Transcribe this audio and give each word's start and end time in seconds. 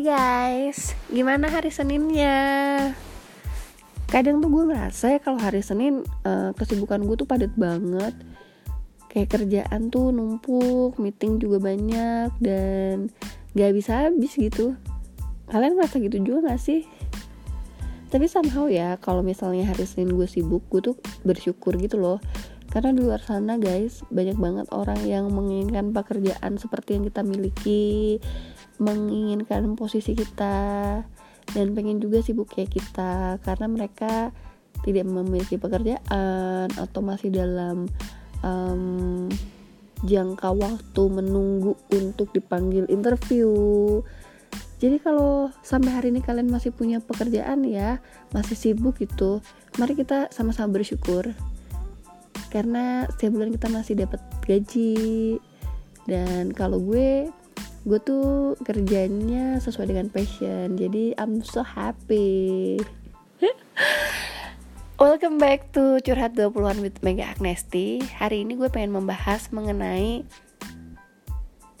Guys, 0.00 0.96
gimana 1.12 1.52
hari 1.52 1.68
Seninnya? 1.68 2.32
Kadang 4.08 4.40
tuh 4.40 4.48
gue 4.48 4.72
ngerasa 4.72 5.12
ya 5.12 5.20
kalau 5.20 5.36
hari 5.36 5.60
Senin 5.60 6.08
uh, 6.24 6.56
kesibukan 6.56 7.04
gue 7.04 7.20
tuh 7.20 7.28
padat 7.28 7.52
banget. 7.52 8.16
Kayak 9.12 9.28
kerjaan 9.36 9.92
tuh 9.92 10.08
numpuk, 10.08 10.96
meeting 10.96 11.36
juga 11.36 11.60
banyak 11.60 12.32
dan 12.40 13.12
gak 13.52 13.76
bisa 13.76 14.08
habis 14.08 14.32
gitu. 14.40 14.72
Kalian 15.52 15.76
ngerasa 15.76 16.00
gitu 16.00 16.16
juga 16.24 16.56
gak 16.56 16.64
sih? 16.64 16.88
Tapi 18.08 18.24
somehow 18.24 18.72
ya 18.72 18.96
kalau 19.04 19.20
misalnya 19.20 19.68
hari 19.68 19.84
Senin 19.84 20.16
gue 20.16 20.24
sibuk, 20.24 20.64
gue 20.72 20.80
tuh 20.80 20.96
bersyukur 21.28 21.76
gitu 21.76 22.00
loh. 22.00 22.24
Karena 22.72 22.96
di 22.96 23.04
luar 23.04 23.20
sana 23.20 23.60
guys 23.60 24.00
banyak 24.08 24.40
banget 24.40 24.66
orang 24.72 25.02
yang 25.04 25.28
menginginkan 25.28 25.92
pekerjaan 25.92 26.56
seperti 26.56 26.96
yang 26.96 27.04
kita 27.04 27.20
miliki 27.20 28.16
menginginkan 28.80 29.76
posisi 29.76 30.16
kita 30.16 30.56
dan 31.52 31.66
pengen 31.76 32.00
juga 32.00 32.24
sibuk 32.24 32.48
kayak 32.48 32.72
kita 32.72 33.36
karena 33.44 33.66
mereka 33.68 34.32
tidak 34.80 35.04
memiliki 35.04 35.60
pekerjaan 35.60 36.72
atau 36.72 37.00
masih 37.04 37.28
dalam 37.28 37.84
um, 38.40 39.28
jangka 40.00 40.56
waktu 40.56 41.02
menunggu 41.12 41.76
untuk 41.92 42.32
dipanggil 42.32 42.88
interview. 42.88 43.50
Jadi 44.80 44.96
kalau 45.04 45.52
sampai 45.60 45.92
hari 45.92 46.08
ini 46.08 46.24
kalian 46.24 46.48
masih 46.48 46.72
punya 46.72 47.04
pekerjaan 47.04 47.68
ya, 47.68 48.00
masih 48.32 48.56
sibuk 48.56 48.96
gitu, 48.96 49.44
mari 49.76 49.92
kita 49.92 50.32
sama-sama 50.32 50.80
bersyukur. 50.80 51.36
Karena 52.48 53.04
setiap 53.12 53.36
bulan 53.36 53.52
kita 53.52 53.68
masih 53.68 53.94
dapat 54.00 54.24
gaji. 54.48 55.36
Dan 56.08 56.56
kalau 56.56 56.80
gue 56.80 57.28
gue 57.80 57.96
tuh 57.96 58.60
kerjanya 58.60 59.56
sesuai 59.56 59.88
dengan 59.88 60.12
passion 60.12 60.76
jadi 60.76 61.16
I'm 61.16 61.40
so 61.40 61.64
happy. 61.64 62.76
Welcome 65.00 65.40
back 65.40 65.72
to 65.72 65.96
Curhat 66.04 66.36
20-an 66.36 66.84
with 66.84 67.00
Mega 67.00 67.32
Agnesti. 67.32 68.04
Hari 68.20 68.44
ini 68.44 68.60
gue 68.60 68.68
pengen 68.68 68.92
membahas 68.92 69.48
mengenai 69.48 70.28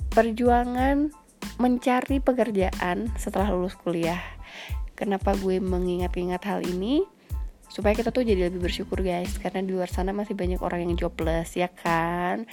Perjuangan 0.08 1.12
mencari 1.60 2.16
pekerjaan 2.16 3.12
setelah 3.20 3.52
lulus 3.52 3.76
kuliah. 3.76 4.24
Kenapa 4.96 5.36
gue 5.36 5.60
mengingat-ingat 5.60 6.40
hal 6.48 6.64
ini? 6.64 7.04
Supaya 7.68 7.92
kita 7.92 8.08
tuh 8.08 8.24
jadi 8.24 8.48
lebih 8.50 8.66
bersyukur 8.66 8.98
guys 9.04 9.36
Karena 9.38 9.62
di 9.62 9.70
luar 9.70 9.86
sana 9.86 10.10
masih 10.10 10.34
banyak 10.34 10.58
orang 10.58 10.82
yang 10.82 10.98
jobless 10.98 11.54
ya 11.54 11.70
kan 11.70 12.48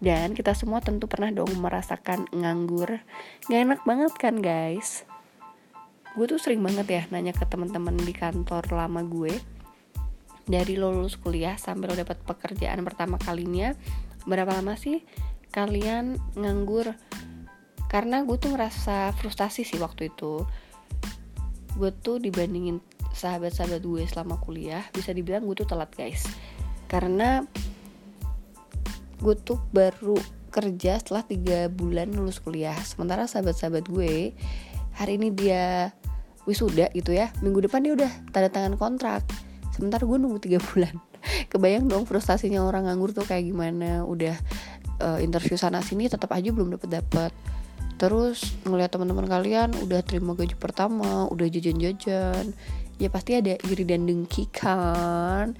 dan 0.00 0.32
kita 0.32 0.56
semua 0.56 0.80
tentu 0.80 1.04
pernah 1.06 1.28
dong 1.28 1.52
merasakan 1.60 2.24
nganggur. 2.32 3.04
Gak 3.46 3.60
enak 3.60 3.80
banget 3.84 4.12
kan 4.16 4.40
guys? 4.40 5.04
Gue 6.16 6.26
tuh 6.26 6.40
sering 6.40 6.64
banget 6.64 6.88
ya 6.88 7.02
nanya 7.12 7.36
ke 7.36 7.44
teman-teman 7.44 7.94
di 8.00 8.16
kantor 8.16 8.64
lama 8.72 9.04
gue. 9.04 9.36
Dari 10.50 10.74
lo 10.74 10.90
lulus 10.90 11.20
kuliah 11.20 11.54
sampai 11.54 11.86
lo 11.86 11.94
dapat 11.94 12.18
pekerjaan 12.26 12.82
pertama 12.82 13.20
kalinya 13.22 13.70
Berapa 14.28 14.60
lama 14.60 14.76
sih 14.76 15.00
kalian 15.52 16.20
nganggur? 16.36 16.92
Karena 17.88 18.22
gue 18.22 18.36
tuh 18.36 18.52
ngerasa 18.54 19.16
frustasi 19.16 19.64
sih 19.64 19.80
waktu 19.80 20.12
itu. 20.12 20.44
Gue 21.76 21.90
tuh 21.94 22.20
dibandingin 22.20 22.84
sahabat-sahabat 23.10 23.82
gue 23.82 24.02
selama 24.06 24.38
kuliah 24.38 24.84
Bisa 24.94 25.10
dibilang 25.10 25.46
gue 25.48 25.56
tuh 25.56 25.68
telat 25.68 25.90
guys. 25.96 26.28
Karena 26.90 27.44
gue 29.20 29.36
tuh 29.36 29.60
baru 29.70 30.16
kerja 30.50 30.98
setelah 30.98 31.22
tiga 31.22 31.70
bulan 31.70 32.10
lulus 32.10 32.42
kuliah. 32.42 32.74
Sementara 32.82 33.24
sahabat-sahabat 33.30 33.86
gue 33.86 34.34
hari 34.96 35.12
ini 35.16 35.30
dia 35.30 35.94
wisuda 36.44 36.90
gitu 36.92 37.14
ya. 37.14 37.30
Minggu 37.40 37.64
depan 37.64 37.86
dia 37.86 37.94
udah 37.94 38.10
tanda 38.34 38.50
tangan 38.50 38.74
kontrak. 38.74 39.22
Sementara 39.70 40.02
gue 40.04 40.18
nunggu 40.18 40.42
tiga 40.42 40.58
bulan. 40.74 40.98
Kebayang 41.52 41.86
dong 41.86 42.04
frustasinya 42.08 42.64
orang 42.66 42.90
nganggur 42.90 43.14
tuh 43.14 43.24
kayak 43.24 43.46
gimana. 43.46 44.02
Udah 44.02 44.34
uh, 45.00 45.18
interview 45.22 45.54
sana 45.54 45.80
sini 45.80 46.10
tetap 46.10 46.34
aja 46.34 46.50
belum 46.50 46.74
dapet 46.74 46.90
dapet 46.90 47.32
terus 48.00 48.56
ngeliat 48.64 48.88
teman-teman 48.88 49.28
kalian 49.28 49.76
udah 49.76 50.00
terima 50.00 50.32
gaji 50.32 50.56
pertama 50.56 51.28
udah 51.28 51.46
jajan-jajan. 51.46 52.56
Ya 52.96 53.08
pasti 53.12 53.36
ada 53.36 53.60
iri 53.60 53.84
dan 53.84 54.08
dengki 54.08 54.48
kan. 54.48 55.52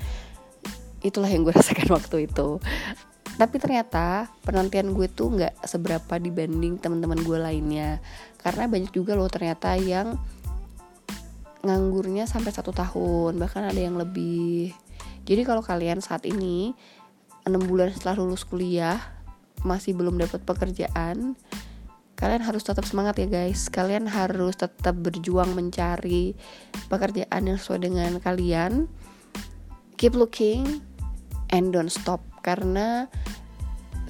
Itulah 1.05 1.29
yang 1.29 1.45
gue 1.45 1.53
rasakan 1.61 1.93
waktu 1.93 2.33
itu 2.33 2.57
tapi 3.41 3.57
ternyata 3.57 4.29
penantian 4.45 4.93
gue 4.93 5.09
tuh 5.09 5.33
nggak 5.33 5.65
seberapa 5.65 6.21
dibanding 6.21 6.77
teman-teman 6.77 7.25
gue 7.25 7.41
lainnya. 7.41 7.97
Karena 8.37 8.69
banyak 8.69 8.93
juga 8.93 9.17
loh 9.17 9.33
ternyata 9.33 9.81
yang 9.81 10.21
nganggurnya 11.65 12.29
sampai 12.29 12.53
satu 12.53 12.69
tahun 12.77 13.41
bahkan 13.41 13.65
ada 13.65 13.81
yang 13.81 13.97
lebih. 13.97 14.77
Jadi 15.25 15.41
kalau 15.49 15.65
kalian 15.65 16.05
saat 16.05 16.29
ini 16.29 16.77
enam 17.49 17.65
bulan 17.65 17.97
setelah 17.97 18.21
lulus 18.21 18.45
kuliah 18.45 19.01
masih 19.65 19.97
belum 19.97 20.21
dapat 20.21 20.45
pekerjaan 20.45 21.33
kalian 22.21 22.45
harus 22.45 22.61
tetap 22.61 22.85
semangat 22.85 23.17
ya 23.17 23.29
guys. 23.33 23.73
Kalian 23.73 24.05
harus 24.05 24.53
tetap 24.53 24.93
berjuang 25.01 25.57
mencari 25.57 26.37
pekerjaan 26.93 27.49
yang 27.49 27.57
sesuai 27.57 27.89
dengan 27.89 28.21
kalian. 28.21 28.93
Keep 29.97 30.21
looking 30.21 30.85
and 31.51 31.75
don't 31.75 31.93
stop 31.93 32.23
karena 32.41 33.07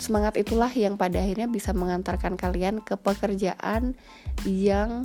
semangat 0.01 0.41
itulah 0.41 0.73
yang 0.73 0.97
pada 0.97 1.21
akhirnya 1.21 1.45
bisa 1.45 1.77
mengantarkan 1.77 2.41
kalian 2.41 2.81
ke 2.81 2.97
pekerjaan 2.97 3.97
yang 4.49 5.05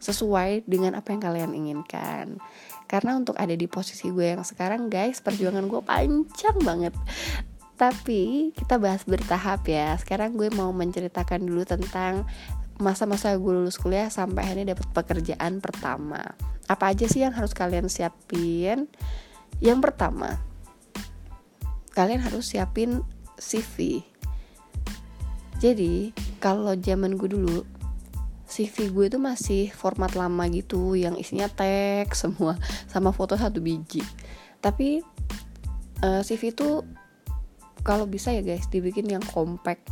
sesuai 0.00 0.64
dengan 0.64 0.96
apa 0.96 1.12
yang 1.12 1.20
kalian 1.20 1.52
inginkan. 1.52 2.40
Karena 2.88 3.14
untuk 3.20 3.36
ada 3.36 3.52
di 3.52 3.68
posisi 3.68 4.08
gue 4.08 4.34
yang 4.34 4.42
sekarang 4.42 4.88
guys, 4.88 5.20
perjuangan 5.20 5.68
gue 5.68 5.80
panjang 5.84 6.56
banget. 6.64 6.96
Tapi 7.76 8.50
kita 8.56 8.80
bahas 8.80 9.04
bertahap 9.04 9.68
ya. 9.68 9.94
Sekarang 10.00 10.34
gue 10.34 10.48
mau 10.56 10.72
menceritakan 10.72 11.44
dulu 11.44 11.62
tentang 11.68 12.24
masa-masa 12.80 13.36
gue 13.36 13.52
lulus 13.52 13.76
kuliah 13.76 14.08
sampai 14.08 14.48
akhirnya 14.48 14.72
dapat 14.72 14.88
pekerjaan 14.96 15.60
pertama. 15.60 16.24
Apa 16.64 16.96
aja 16.96 17.04
sih 17.04 17.20
yang 17.20 17.36
harus 17.36 17.52
kalian 17.52 17.92
siapin? 17.92 18.88
Yang 19.60 19.78
pertama, 19.84 20.40
kalian 22.00 22.24
harus 22.24 22.56
siapin 22.56 23.04
CV. 23.36 24.00
Jadi, 25.60 26.16
kalau 26.40 26.72
zaman 26.72 27.20
gue 27.20 27.28
dulu, 27.28 27.60
CV 28.48 28.88
gue 28.88 29.12
itu 29.12 29.20
masih 29.20 29.68
format 29.70 30.16
lama 30.16 30.48
gitu 30.48 30.96
yang 30.96 31.14
isinya 31.20 31.46
teks 31.46 32.24
semua 32.24 32.56
sama 32.88 33.12
foto 33.12 33.36
satu 33.36 33.60
biji. 33.60 34.00
Tapi 34.64 35.04
uh, 36.00 36.18
eh, 36.18 36.22
CV 36.24 36.56
itu 36.56 36.80
kalau 37.84 38.08
bisa 38.08 38.32
ya 38.32 38.40
guys 38.44 38.68
dibikin 38.68 39.08
yang 39.08 39.24
compact 39.24 39.88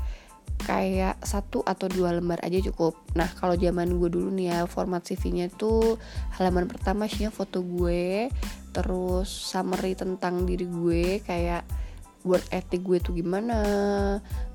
kayak 0.59 1.23
satu 1.23 1.63
atau 1.63 1.87
dua 1.87 2.17
lembar 2.17 2.43
aja 2.43 2.59
cukup. 2.59 2.99
Nah 3.15 3.31
kalau 3.39 3.55
zaman 3.55 3.95
gue 4.01 4.11
dulu 4.11 4.35
nih 4.35 4.51
ya 4.51 4.59
format 4.67 5.07
CV-nya 5.07 5.55
tuh 5.55 6.01
halaman 6.35 6.67
pertama 6.67 7.07
isinya 7.07 7.31
foto 7.31 7.63
gue, 7.63 8.27
terus 8.75 9.31
summary 9.31 9.95
tentang 9.95 10.43
diri 10.43 10.67
gue 10.67 11.23
kayak 11.23 11.63
work 12.29 12.45
ethic 12.53 12.85
gue 12.85 13.01
tuh 13.01 13.17
gimana 13.17 13.59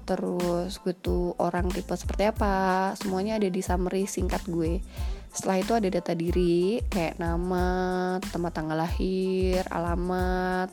terus 0.06 0.78
gue 0.84 0.94
tuh 0.94 1.34
orang 1.42 1.74
tipe 1.74 1.98
seperti 1.98 2.30
apa 2.30 2.94
semuanya 2.94 3.42
ada 3.42 3.50
di 3.50 3.62
summary 3.66 4.06
singkat 4.06 4.46
gue. 4.46 4.78
Setelah 5.34 5.58
itu 5.66 5.74
ada 5.74 5.90
data 5.90 6.14
diri 6.14 6.78
kayak 6.94 7.18
nama 7.18 7.66
tempat 8.22 8.52
tanggal 8.54 8.78
lahir 8.78 9.66
alamat 9.74 10.70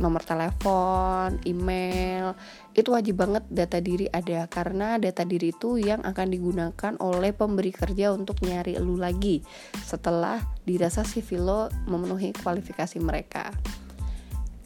nomor 0.00 0.24
telepon, 0.24 1.36
email, 1.44 2.32
itu 2.72 2.88
wajib 2.90 3.20
banget 3.20 3.44
data 3.52 3.78
diri 3.78 4.08
ada 4.08 4.48
karena 4.48 4.96
data 4.96 5.28
diri 5.28 5.52
itu 5.52 5.76
yang 5.76 6.00
akan 6.00 6.26
digunakan 6.32 6.92
oleh 6.98 7.36
pemberi 7.36 7.70
kerja 7.70 8.10
untuk 8.16 8.40
nyari 8.40 8.80
lu 8.80 8.96
lagi 8.96 9.44
setelah 9.84 10.40
dirasa 10.64 11.04
CV 11.04 11.36
lo 11.36 11.68
memenuhi 11.86 12.32
kualifikasi 12.32 12.96
mereka 12.98 13.52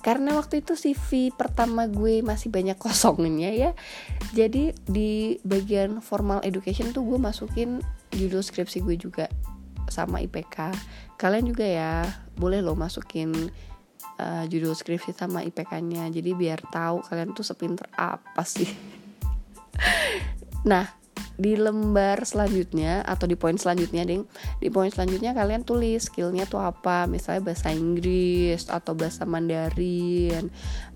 karena 0.04 0.36
waktu 0.36 0.60
itu 0.60 0.76
CV 0.76 1.32
pertama 1.32 1.88
gue 1.88 2.20
masih 2.20 2.52
banyak 2.52 2.76
kosongnya 2.76 3.48
ya. 3.48 3.70
Jadi 4.36 4.76
di 4.84 5.40
bagian 5.40 6.04
formal 6.04 6.44
education 6.44 6.92
tuh 6.92 7.08
gue 7.08 7.16
masukin 7.16 7.80
judul 8.12 8.44
skripsi 8.44 8.84
gue 8.84 9.00
juga 9.00 9.26
sama 9.88 10.20
IPK 10.20 10.72
kalian 11.20 11.44
juga 11.48 11.66
ya 11.66 12.04
boleh 12.34 12.60
lo 12.60 12.74
masukin 12.74 13.30
uh, 14.18 14.44
judul 14.50 14.74
skripsi 14.74 15.14
sama 15.14 15.46
IPK-nya 15.46 16.10
jadi 16.10 16.30
biar 16.34 16.60
tahu 16.68 17.04
kalian 17.06 17.32
tuh 17.32 17.46
sepinter 17.46 17.88
apa 17.96 18.42
sih. 18.44 18.68
Nah 20.64 21.03
di 21.34 21.58
lembar 21.58 22.22
selanjutnya 22.22 23.02
atau 23.02 23.26
di 23.26 23.34
poin 23.34 23.58
selanjutnya 23.58 24.06
ding. 24.06 24.22
Di 24.62 24.70
poin 24.70 24.90
selanjutnya 24.90 25.34
kalian 25.34 25.66
tulis 25.66 26.06
skillnya 26.06 26.46
tuh 26.46 26.62
apa. 26.62 27.10
Misalnya 27.10 27.50
bahasa 27.50 27.74
Inggris 27.74 28.70
atau 28.70 28.94
bahasa 28.94 29.26
Mandarin. 29.26 30.50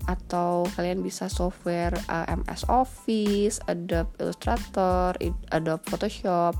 Atau 0.07 0.63
kalian 0.79 1.03
bisa 1.03 1.27
software 1.27 1.95
uh, 2.07 2.23
eh, 2.27 2.39
MS 2.39 2.63
Office 2.71 3.59
Adobe 3.67 4.11
Illustrator 4.23 5.19
Adobe 5.51 5.83
Photoshop. 5.91 6.55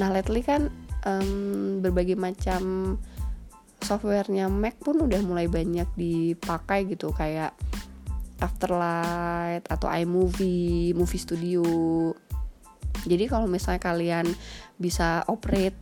Nah 0.00 0.08
lately 0.08 0.40
kan 0.40 0.72
um, 1.04 1.84
berbagai 1.84 2.16
macam 2.16 2.96
softwarenya 3.82 4.46
Mac 4.46 4.78
pun 4.80 5.04
udah 5.04 5.20
mulai 5.20 5.52
banyak 5.52 5.88
dipakai 5.98 6.88
gitu. 6.88 7.12
Kayak 7.12 7.52
Afterlight 8.42 9.70
atau 9.70 9.86
iMovie, 9.86 10.90
Movie 10.98 11.22
Studio. 11.22 11.62
Jadi 13.06 13.24
kalau 13.26 13.50
misalnya 13.50 13.82
kalian 13.82 14.26
bisa 14.78 15.26
operate 15.26 15.78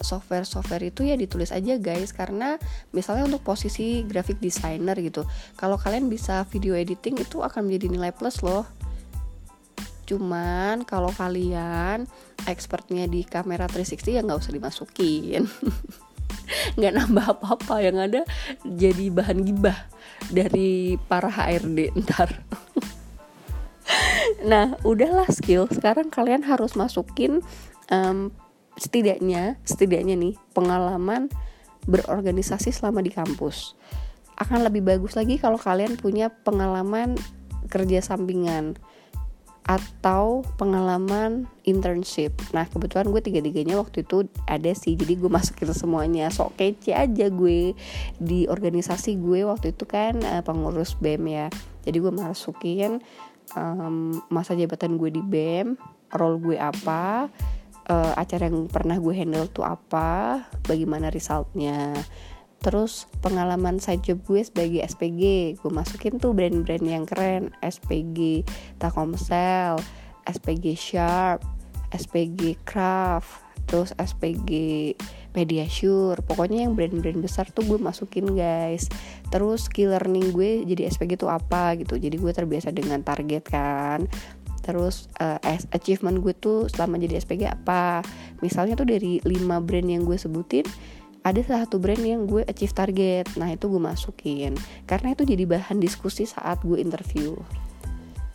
software-software 0.00 0.88
itu 0.88 1.04
ya 1.04 1.14
ditulis 1.14 1.52
aja 1.52 1.76
guys. 1.76 2.10
Karena 2.10 2.56
misalnya 2.90 3.28
untuk 3.28 3.44
posisi 3.44 4.02
graphic 4.08 4.40
designer 4.40 4.96
gitu 4.98 5.28
kalau 5.54 5.76
kalian 5.76 6.08
bisa 6.08 6.48
video 6.48 6.74
editing 6.74 7.20
itu 7.20 7.44
akan 7.44 7.68
menjadi 7.68 7.86
nilai 7.92 8.12
plus 8.14 8.40
loh. 8.40 8.66
Cuman 10.08 10.82
kalau 10.82 11.14
kalian 11.14 12.08
expertnya 12.50 13.06
di 13.06 13.22
kamera 13.22 13.70
360 13.70 14.16
ya 14.16 14.20
nggak 14.26 14.40
usah 14.40 14.54
dimasukin. 14.54 15.46
Nggak 16.50 16.94
nambah 16.98 17.26
apa-apa 17.38 17.78
yang 17.78 18.02
ada 18.02 18.26
jadi 18.66 19.06
bahan 19.10 19.46
gibah 19.46 19.86
dari 20.34 20.98
para 21.06 21.30
HRD 21.30 21.94
ntar 22.02 22.42
nah 24.50 24.76
udahlah 24.86 25.28
skill 25.30 25.66
sekarang 25.70 26.08
kalian 26.08 26.46
harus 26.46 26.74
masukin 26.78 27.42
um, 27.90 28.30
setidaknya 28.78 29.60
setidaknya 29.66 30.16
nih 30.16 30.34
pengalaman 30.54 31.28
berorganisasi 31.84 32.72
selama 32.72 33.04
di 33.04 33.12
kampus 33.12 33.74
akan 34.40 34.64
lebih 34.64 34.80
bagus 34.80 35.16
lagi 35.20 35.36
kalau 35.36 35.60
kalian 35.60 36.00
punya 36.00 36.32
pengalaman 36.32 37.16
kerja 37.68 38.00
sampingan 38.00 38.80
atau 39.70 40.42
pengalaman 40.58 41.46
internship. 41.62 42.34
Nah 42.50 42.66
kebetulan 42.66 43.06
gue 43.06 43.22
tiga-tiganya 43.22 43.78
waktu 43.78 44.02
itu 44.02 44.26
ada 44.48 44.72
sih, 44.74 44.98
jadi 44.98 45.14
gue 45.14 45.30
masukin 45.30 45.70
semuanya. 45.70 46.26
Sok 46.32 46.58
kece 46.58 46.90
aja 46.90 47.30
gue 47.30 47.78
di 48.18 48.50
organisasi 48.50 49.20
gue 49.22 49.46
waktu 49.46 49.70
itu 49.70 49.86
kan 49.86 50.18
uh, 50.26 50.42
pengurus 50.42 50.98
BEM 50.98 51.22
ya. 51.30 51.46
Jadi 51.86 51.96
gue 52.02 52.10
masukin 52.10 52.98
um, 53.56 54.18
masa 54.28 54.54
jabatan 54.54 54.98
gue 54.98 55.10
di 55.10 55.22
BEM, 55.22 55.78
role 56.14 56.38
gue 56.42 56.56
apa, 56.58 57.30
uh, 57.90 58.12
acara 58.14 58.46
yang 58.46 58.70
pernah 58.70 58.98
gue 58.98 59.14
handle 59.14 59.50
tuh 59.50 59.66
apa, 59.66 60.44
bagaimana 60.66 61.10
resultnya. 61.10 61.94
Terus 62.60 63.08
pengalaman 63.24 63.80
side 63.80 64.04
job 64.04 64.20
gue 64.28 64.44
sebagai 64.44 64.84
SPG 64.84 65.56
gue 65.64 65.72
masukin 65.72 66.20
tuh 66.20 66.36
brand-brand 66.36 66.84
yang 66.84 67.08
keren 67.08 67.56
SPG 67.64 68.44
Takomsel 68.76 69.80
SPG 70.28 70.76
Sharp 70.76 71.40
SPG 71.88 72.60
Craft 72.68 73.48
terus 73.64 73.96
SPG 73.96 74.50
Mediasure 75.30 76.18
pokoknya 76.26 76.66
yang 76.66 76.74
brand-brand 76.74 77.22
besar 77.22 77.46
tuh 77.54 77.62
gue 77.66 77.78
masukin 77.78 78.34
guys. 78.34 78.90
Terus 79.30 79.70
skill 79.70 79.94
learning 79.94 80.34
gue 80.34 80.66
jadi 80.66 80.90
SPG 80.90 81.22
tuh 81.22 81.30
apa 81.30 81.78
gitu. 81.78 81.96
Jadi 81.98 82.18
gue 82.18 82.32
terbiasa 82.34 82.74
dengan 82.74 83.02
target 83.06 83.44
kan. 83.46 84.10
Terus 84.60 85.08
uh, 85.22 85.38
achievement 85.74 86.18
gue 86.20 86.34
tuh 86.34 86.66
selama 86.68 86.98
jadi 86.98 87.22
SPG 87.22 87.46
apa? 87.46 88.02
Misalnya 88.42 88.74
tuh 88.74 88.90
dari 88.90 89.22
5 89.22 89.66
brand 89.66 89.88
yang 89.88 90.02
gue 90.02 90.18
sebutin 90.18 90.66
ada 91.20 91.36
salah 91.44 91.68
satu 91.68 91.76
brand 91.76 92.00
yang 92.00 92.24
gue 92.24 92.42
achieve 92.48 92.72
target. 92.72 93.28
Nah 93.36 93.52
itu 93.52 93.68
gue 93.68 93.80
masukin. 93.80 94.56
Karena 94.88 95.12
itu 95.12 95.28
jadi 95.28 95.44
bahan 95.44 95.78
diskusi 95.78 96.24
saat 96.24 96.64
gue 96.64 96.80
interview. 96.80 97.36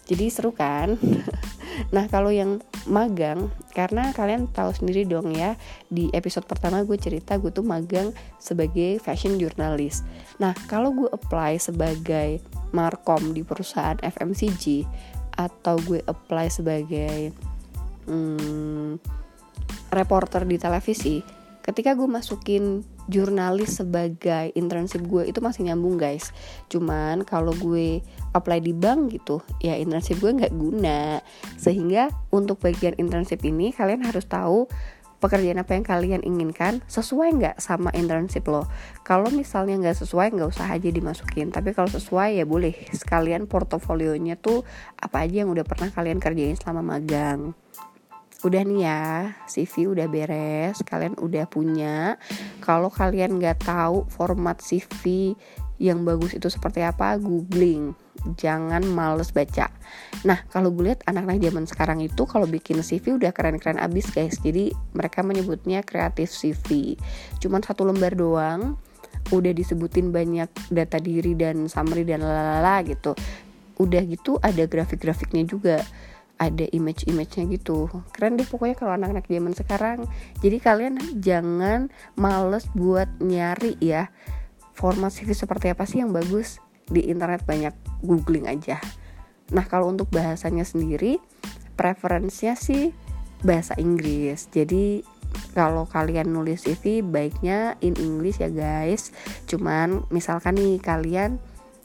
Jadi 0.06 0.30
seru 0.30 0.54
kan 0.54 0.94
nah 1.92 2.08
kalau 2.08 2.32
yang 2.32 2.62
magang 2.88 3.52
karena 3.74 4.14
kalian 4.16 4.48
tahu 4.52 4.72
sendiri 4.72 5.04
dong 5.04 5.34
ya 5.34 5.60
di 5.92 6.08
episode 6.16 6.48
pertama 6.48 6.82
gue 6.88 6.96
cerita 6.96 7.36
gue 7.36 7.52
tuh 7.52 7.66
magang 7.66 8.16
sebagai 8.40 9.02
fashion 9.02 9.36
journalist 9.36 10.08
nah 10.38 10.56
kalau 10.70 10.92
gue 10.94 11.10
apply 11.12 11.60
sebagai 11.60 12.40
markom 12.72 13.36
di 13.36 13.42
perusahaan 13.44 14.00
FMCG 14.00 14.88
atau 15.36 15.76
gue 15.84 16.00
apply 16.08 16.48
sebagai 16.48 17.36
hmm, 18.08 19.00
reporter 19.92 20.48
di 20.48 20.56
televisi 20.60 21.20
ketika 21.66 21.98
gue 21.98 22.06
masukin 22.06 22.86
jurnalis 23.10 23.82
sebagai 23.82 24.54
internship 24.54 25.02
gue 25.06 25.30
itu 25.30 25.42
masih 25.42 25.66
nyambung 25.70 25.98
guys. 25.98 26.30
Cuman 26.70 27.26
kalau 27.26 27.54
gue 27.58 28.06
apply 28.36 28.60
di 28.60 28.76
bank 28.76 29.16
gitu 29.16 29.40
ya 29.64 29.80
internship 29.80 30.20
gue 30.20 30.36
nggak 30.36 30.54
guna. 30.54 31.24
Sehingga 31.56 32.12
untuk 32.36 32.60
bagian 32.60 33.00
internship 33.00 33.40
ini 33.48 33.72
kalian 33.72 34.04
harus 34.04 34.28
tahu 34.28 34.68
pekerjaan 35.24 35.58
apa 35.58 35.74
yang 35.74 35.86
kalian 35.88 36.22
inginkan 36.22 36.84
sesuai 36.86 37.34
nggak 37.40 37.56
sama 37.58 37.90
internship 37.96 38.46
lo. 38.46 38.68
Kalau 39.02 39.32
misalnya 39.32 39.80
nggak 39.80 39.98
sesuai 40.06 40.36
nggak 40.36 40.50
usah 40.52 40.68
aja 40.70 40.90
dimasukin. 40.92 41.50
Tapi 41.50 41.72
kalau 41.72 41.90
sesuai 41.90 42.38
ya 42.38 42.46
boleh. 42.46 42.76
Sekalian 42.92 43.48
portofolionya 43.48 44.36
tuh 44.38 44.68
apa 45.00 45.26
aja 45.26 45.42
yang 45.42 45.50
udah 45.50 45.66
pernah 45.66 45.90
kalian 45.90 46.20
kerjain 46.20 46.60
selama 46.60 47.00
magang. 47.00 47.56
Udah 48.46 48.62
nih 48.62 48.86
ya 48.86 49.02
CV 49.50 49.90
udah 49.90 50.06
beres 50.06 50.84
kalian 50.86 51.18
udah 51.18 51.50
punya. 51.50 52.22
Kalau 52.62 52.94
kalian 52.94 53.42
nggak 53.42 53.66
tahu 53.66 54.06
format 54.12 54.62
CV 54.62 55.34
yang 55.82 56.06
bagus 56.06 56.38
itu 56.38 56.48
seperti 56.48 56.86
apa 56.86 57.18
googling 57.18 58.05
jangan 58.34 58.82
males 58.90 59.30
baca. 59.30 59.70
Nah 60.26 60.42
kalau 60.50 60.74
gue 60.74 60.90
lihat 60.90 61.06
anak-anak 61.06 61.46
zaman 61.46 61.66
sekarang 61.70 62.00
itu 62.02 62.26
kalau 62.26 62.50
bikin 62.50 62.82
CV 62.82 63.22
udah 63.22 63.30
keren-keren 63.30 63.78
abis 63.78 64.10
guys. 64.10 64.42
Jadi 64.42 64.74
mereka 64.98 65.22
menyebutnya 65.22 65.86
kreatif 65.86 66.34
CV 66.34 66.98
cuman 67.38 67.62
satu 67.62 67.86
lembar 67.86 68.18
doang 68.18 68.82
udah 69.34 69.54
disebutin 69.54 70.14
banyak 70.14 70.50
data 70.70 70.98
diri 71.02 71.34
dan 71.38 71.70
summary 71.70 72.06
dan 72.06 72.26
lalala 72.26 72.82
gitu. 72.86 73.14
Udah 73.78 74.02
gitu 74.06 74.42
ada 74.42 74.66
grafik-grafiknya 74.66 75.46
juga 75.46 75.86
ada 76.36 76.68
image-image-nya 76.68 77.48
gitu. 77.48 77.88
Keren 78.12 78.36
deh 78.36 78.48
pokoknya 78.48 78.76
kalau 78.76 78.94
anak-anak 79.00 79.26
zaman 79.30 79.54
sekarang. 79.56 80.00
Jadi 80.44 80.58
kalian 80.60 80.96
jangan 81.24 81.88
males 82.20 82.68
buat 82.76 83.08
nyari 83.24 83.80
ya 83.80 84.12
format 84.76 85.16
CV 85.16 85.32
seperti 85.32 85.72
apa 85.72 85.88
sih 85.88 86.04
yang 86.04 86.12
bagus 86.12 86.60
di 86.90 87.06
internet 87.10 87.44
banyak 87.44 87.74
googling 88.06 88.46
aja. 88.50 88.78
Nah 89.54 89.66
kalau 89.66 89.90
untuk 89.90 90.10
bahasanya 90.10 90.66
sendiri 90.66 91.22
preferensinya 91.76 92.56
sih 92.58 92.94
bahasa 93.46 93.78
Inggris. 93.78 94.50
Jadi 94.50 95.02
kalau 95.52 95.84
kalian 95.86 96.32
nulis 96.32 96.64
CV 96.64 97.04
baiknya 97.04 97.76
in 97.84 97.94
English 98.00 98.40
ya 98.42 98.50
guys. 98.50 99.12
Cuman 99.46 100.08
misalkan 100.10 100.56
nih 100.58 100.80
kalian 100.80 101.38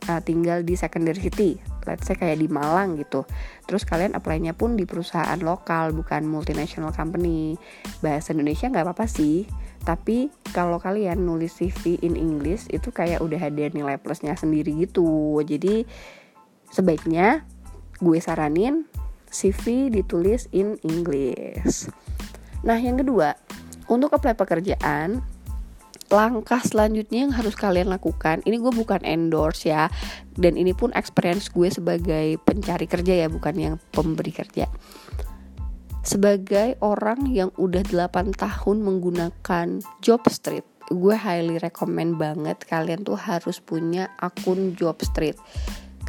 uh, 0.09 0.23
tinggal 0.23 0.63
di 0.65 0.79
secondary 0.79 1.21
city 1.21 1.61
let's 1.89 2.07
say 2.07 2.17
kayak 2.17 2.41
di 2.41 2.49
Malang 2.49 2.97
gitu. 3.01 3.25
Terus 3.65 3.89
kalian 3.89 4.17
apply-nya 4.17 4.53
pun 4.53 4.77
di 4.77 4.85
perusahaan 4.85 5.39
lokal 5.41 5.97
bukan 5.97 6.27
multinational 6.29 6.93
company. 6.93 7.57
Bahasa 8.05 8.37
Indonesia 8.37 8.69
nggak 8.69 8.85
apa-apa 8.85 9.07
sih 9.09 9.49
tapi 9.81 10.29
kalau 10.53 10.77
kalian 10.77 11.25
nulis 11.25 11.57
CV 11.57 11.97
in 12.05 12.17
English 12.17 12.69
itu 12.69 12.93
kayak 12.93 13.25
udah 13.25 13.41
ada 13.41 13.73
nilai 13.73 13.97
plusnya 13.97 14.37
sendiri 14.37 14.77
gitu. 14.77 15.41
Jadi 15.41 15.89
sebaiknya 16.69 17.49
gue 18.01 18.19
saranin 18.21 18.85
CV 19.31 19.89
ditulis 19.89 20.51
in 20.53 20.77
English. 20.85 21.89
Nah 22.61 22.77
yang 22.77 23.01
kedua 23.01 23.35
untuk 23.89 24.13
apply 24.13 24.37
pekerjaan 24.37 25.25
langkah 26.11 26.59
selanjutnya 26.59 27.31
yang 27.31 27.35
harus 27.35 27.55
kalian 27.55 27.87
lakukan 27.87 28.43
ini 28.43 28.59
gue 28.59 28.75
bukan 28.75 28.99
endorse 29.07 29.71
ya 29.71 29.87
dan 30.35 30.59
ini 30.59 30.75
pun 30.75 30.91
experience 30.99 31.47
gue 31.55 31.71
sebagai 31.71 32.35
pencari 32.43 32.91
kerja 32.91 33.15
ya 33.15 33.29
bukan 33.31 33.55
yang 33.55 33.75
pemberi 33.95 34.35
kerja 34.35 34.67
sebagai 36.01 36.81
orang 36.81 37.29
yang 37.29 37.53
udah 37.61 37.85
8 37.85 38.33
tahun 38.37 38.77
menggunakan 38.81 39.85
job 40.01 40.23
street 40.29 40.65
gue 40.91 41.15
highly 41.15 41.63
recommend 41.63 42.19
banget 42.19 42.67
kalian 42.67 43.07
tuh 43.07 43.15
harus 43.15 43.63
punya 43.63 44.11
akun 44.19 44.75
job 44.75 44.99
street 45.07 45.39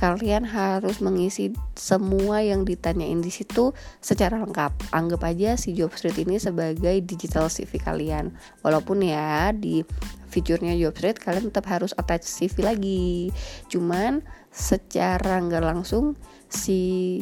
kalian 0.02 0.50
harus 0.50 0.98
mengisi 0.98 1.54
semua 1.78 2.42
yang 2.42 2.66
ditanyain 2.66 3.22
di 3.22 3.30
situ 3.30 3.70
secara 4.02 4.42
lengkap. 4.42 4.74
Anggap 4.90 5.22
aja 5.30 5.54
si 5.54 5.78
Jobstreet 5.78 6.18
ini 6.26 6.42
sebagai 6.42 6.98
digital 7.06 7.54
CV 7.54 7.78
kalian. 7.78 8.34
Walaupun 8.66 9.06
ya 9.06 9.54
di 9.54 9.86
fiturnya 10.26 10.74
Jobstreet 10.74 11.22
kalian 11.22 11.54
tetap 11.54 11.70
harus 11.70 11.94
attach 12.02 12.26
CV 12.26 12.66
lagi. 12.66 13.30
Cuman 13.70 14.26
secara 14.50 15.38
nggak 15.38 15.62
langsung 15.62 16.18
si 16.50 17.22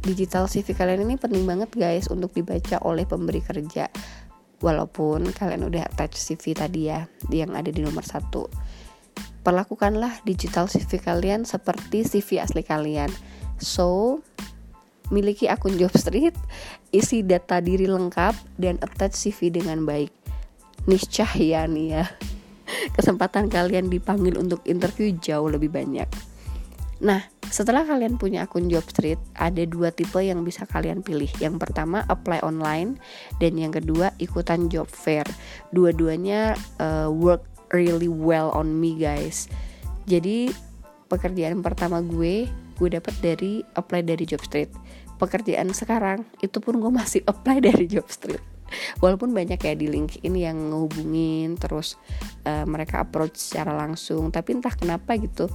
digital 0.00 0.48
CV 0.48 0.72
kalian 0.76 1.04
ini 1.04 1.20
penting 1.20 1.44
banget 1.44 1.70
guys 1.76 2.08
untuk 2.08 2.32
dibaca 2.32 2.80
oleh 2.84 3.04
pemberi 3.04 3.44
kerja. 3.44 3.88
Walaupun 4.60 5.32
kalian 5.32 5.64
udah 5.64 5.88
attach 5.88 6.20
CV 6.20 6.52
tadi 6.52 6.92
ya, 6.92 7.08
yang 7.32 7.56
ada 7.56 7.72
di 7.72 7.80
nomor 7.80 8.04
satu 8.04 8.48
perlakukanlah 9.40 10.20
digital 10.28 10.68
CV 10.68 11.00
kalian 11.00 11.48
seperti 11.48 12.04
CV 12.04 12.44
asli 12.44 12.60
kalian. 12.60 13.08
So, 13.60 14.20
miliki 15.12 15.48
akun 15.48 15.76
Jobstreet 15.76 16.36
isi 16.94 17.24
data 17.26 17.60
diri 17.60 17.88
lengkap 17.88 18.60
dan 18.60 18.78
attach 18.80 19.16
CV 19.16 19.52
dengan 19.52 19.84
baik 19.84 20.12
niscaya 20.88 21.68
nih 21.68 21.88
ya 21.92 22.04
kesempatan 22.96 23.52
kalian 23.52 23.92
dipanggil 23.92 24.38
untuk 24.40 24.64
interview 24.64 25.12
jauh 25.20 25.50
lebih 25.50 25.68
banyak 25.68 26.08
nah 27.00 27.24
setelah 27.50 27.82
kalian 27.82 28.14
punya 28.14 28.46
akun 28.46 28.70
Jobstreet, 28.70 29.18
ada 29.34 29.66
dua 29.66 29.90
tipe 29.90 30.22
yang 30.22 30.46
bisa 30.46 30.62
kalian 30.70 31.02
pilih. 31.02 31.26
Yang 31.42 31.58
pertama 31.58 32.06
apply 32.06 32.46
online 32.46 33.02
dan 33.42 33.58
yang 33.58 33.74
kedua 33.74 34.14
ikutan 34.22 34.70
job 34.70 34.86
fair. 34.86 35.26
Dua-duanya 35.74 36.54
uh, 36.78 37.10
work 37.10 37.42
really 37.74 38.06
well 38.06 38.54
on 38.54 38.70
me 38.78 38.94
guys. 38.94 39.50
Jadi 40.06 40.54
pekerjaan 41.10 41.58
pertama 41.58 41.98
gue 41.98 42.46
gue 42.78 42.88
dapat 42.88 43.14
dari 43.18 43.66
apply 43.74 44.06
dari 44.06 44.24
Jobstreet. 44.30 44.70
Pekerjaan 45.18 45.74
sekarang 45.74 46.22
itu 46.38 46.62
pun 46.62 46.78
gue 46.78 46.92
masih 46.94 47.26
apply 47.30 47.66
dari 47.66 47.90
Jobstreet. 47.90 48.40
Walaupun 49.02 49.34
banyak 49.34 49.58
ya 49.58 49.74
di 49.74 49.90
LinkedIn 49.90 50.34
yang 50.38 50.70
ngehubungin 50.70 51.58
terus 51.58 51.98
uh, 52.46 52.62
mereka 52.62 53.02
approach 53.02 53.34
secara 53.34 53.74
langsung, 53.74 54.30
tapi 54.30 54.54
entah 54.54 54.70
kenapa 54.70 55.18
gitu 55.18 55.50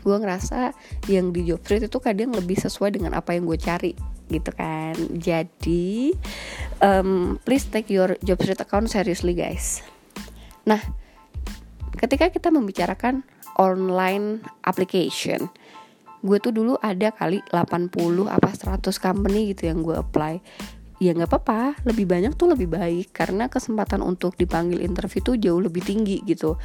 gue 0.00 0.16
ngerasa 0.16 0.74
yang 1.08 1.30
di 1.30 1.46
job 1.46 1.60
street 1.64 1.88
itu 1.88 1.98
kadang 2.00 2.32
lebih 2.34 2.56
sesuai 2.56 2.96
dengan 2.96 3.12
apa 3.16 3.36
yang 3.36 3.46
gue 3.46 3.58
cari 3.60 3.92
gitu 4.30 4.50
kan. 4.54 4.94
Jadi 5.16 6.14
um, 6.82 7.36
please 7.42 7.66
take 7.66 7.90
your 7.90 8.14
job 8.24 8.38
street 8.40 8.60
account 8.62 8.88
seriously 8.88 9.34
guys. 9.36 9.84
Nah 10.64 10.80
ketika 11.98 12.32
kita 12.32 12.48
membicarakan 12.48 13.26
online 13.58 14.40
application 14.64 15.52
gue 16.20 16.36
tuh 16.36 16.52
dulu 16.52 16.76
ada 16.84 17.12
kali 17.16 17.40
80 17.48 17.96
apa 18.28 18.50
100 18.52 18.92
company 19.00 19.56
gitu 19.56 19.72
yang 19.72 19.80
gue 19.80 19.96
apply 19.96 20.36
ya 21.00 21.16
nggak 21.16 21.32
apa-apa. 21.32 21.80
Lebih 21.88 22.04
banyak 22.06 22.32
tuh 22.36 22.52
lebih 22.52 22.68
baik 22.68 23.16
karena 23.16 23.48
kesempatan 23.48 24.04
untuk 24.04 24.36
dipanggil 24.36 24.84
interview 24.84 25.24
tuh 25.24 25.36
jauh 25.40 25.58
lebih 25.58 25.80
tinggi 25.80 26.20
gitu. 26.28 26.60